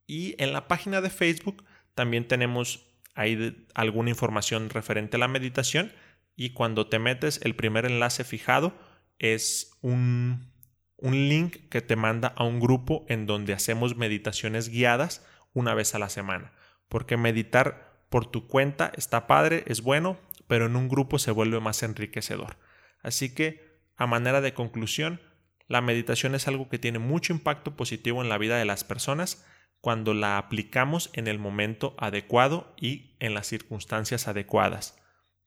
Y 0.08 0.42
en 0.42 0.54
la 0.54 0.70
página 0.70 1.02
de 1.02 1.10
Facebook 1.10 1.66
también 1.94 2.26
tenemos 2.26 2.89
ahí 3.20 3.68
alguna 3.74 4.12
información 4.12 4.70
referente 4.70 5.18
a 5.18 5.20
la 5.20 5.28
meditación 5.28 5.92
y 6.38 6.52
cuando 6.52 6.88
te 6.88 7.00
metes 7.00 7.42
el 7.44 7.54
primer 7.54 7.86
enlace 7.86 8.24
fijado 8.24 8.74
es 9.20 9.72
un, 9.82 10.54
un 10.96 11.14
link 11.28 11.68
que 11.70 11.82
te 11.82 11.98
manda 11.98 12.30
a 12.38 12.46
un 12.46 12.62
grupo 12.62 13.06
en 13.10 13.26
donde 13.26 13.52
hacemos 13.52 13.98
meditaciones 13.98 14.70
guiadas 14.70 15.26
una 15.54 15.74
vez 15.74 15.94
a 15.96 16.00
la 16.00 16.08
semana. 16.08 16.54
Porque 16.88 17.18
meditar 17.18 18.06
por 18.08 18.26
tu 18.26 18.48
cuenta 18.48 18.94
está 18.96 19.28
padre, 19.28 19.66
es 19.68 19.82
bueno, 19.82 20.18
pero 20.48 20.68
en 20.68 20.78
un 20.78 20.88
grupo 20.88 21.20
se 21.20 21.32
vuelve 21.32 21.60
más 21.60 21.84
enriquecedor. 21.84 22.56
Así 23.04 23.36
que 23.36 23.82
a 23.98 24.08
manera 24.08 24.40
de 24.40 24.54
conclusión, 24.54 25.20
la 25.68 25.82
meditación 25.82 26.36
es 26.36 26.48
algo 26.48 26.70
que 26.70 26.80
tiene 26.80 27.00
mucho 27.00 27.34
impacto 27.34 27.76
positivo 27.76 28.24
en 28.24 28.30
la 28.30 28.38
vida 28.38 28.58
de 28.58 28.64
las 28.64 28.86
personas 28.86 29.46
cuando 29.82 30.14
la 30.14 30.38
aplicamos 30.38 31.10
en 31.14 31.28
el 31.28 31.40
momento 31.40 31.96
adecuado 31.98 32.74
y 32.78 33.16
en 33.20 33.34
las 33.34 33.48
circunstancias 33.48 34.28
adecuadas. 34.28 34.98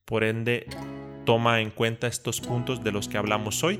Por 0.05 0.23
ende, 0.23 0.67
toma 1.25 1.61
en 1.61 1.71
cuenta 1.71 2.07
estos 2.07 2.41
puntos 2.41 2.83
de 2.83 2.91
los 2.91 3.07
que 3.07 3.17
hablamos 3.17 3.63
hoy 3.63 3.79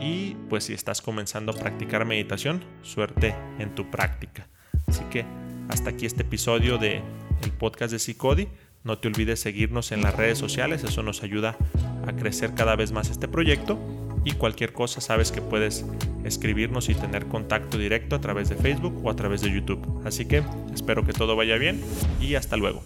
y 0.00 0.34
pues 0.48 0.64
si 0.64 0.72
estás 0.72 1.02
comenzando 1.02 1.52
a 1.52 1.56
practicar 1.56 2.04
meditación, 2.04 2.64
suerte 2.82 3.34
en 3.58 3.74
tu 3.74 3.90
práctica. 3.90 4.48
Así 4.86 5.04
que 5.10 5.24
hasta 5.68 5.90
aquí 5.90 6.06
este 6.06 6.22
episodio 6.22 6.78
de 6.78 7.02
el 7.42 7.52
podcast 7.52 7.92
de 7.92 7.98
Psicodi. 7.98 8.48
No 8.84 8.98
te 8.98 9.08
olvides 9.08 9.40
seguirnos 9.40 9.92
en 9.92 10.02
las 10.02 10.14
redes 10.14 10.38
sociales, 10.38 10.84
eso 10.84 11.02
nos 11.02 11.22
ayuda 11.22 11.56
a 12.06 12.12
crecer 12.14 12.54
cada 12.54 12.76
vez 12.76 12.92
más 12.92 13.10
este 13.10 13.28
proyecto 13.28 13.78
y 14.24 14.32
cualquier 14.32 14.72
cosa 14.72 15.00
sabes 15.00 15.32
que 15.32 15.42
puedes 15.42 15.84
escribirnos 16.28 16.88
y 16.88 16.94
tener 16.94 17.26
contacto 17.26 17.78
directo 17.78 18.16
a 18.16 18.20
través 18.20 18.48
de 18.48 18.56
Facebook 18.56 19.04
o 19.04 19.10
a 19.10 19.16
través 19.16 19.40
de 19.40 19.52
YouTube. 19.52 20.02
Así 20.04 20.26
que 20.26 20.42
espero 20.72 21.04
que 21.04 21.12
todo 21.12 21.34
vaya 21.34 21.56
bien 21.56 21.82
y 22.20 22.36
hasta 22.36 22.56
luego. 22.56 22.82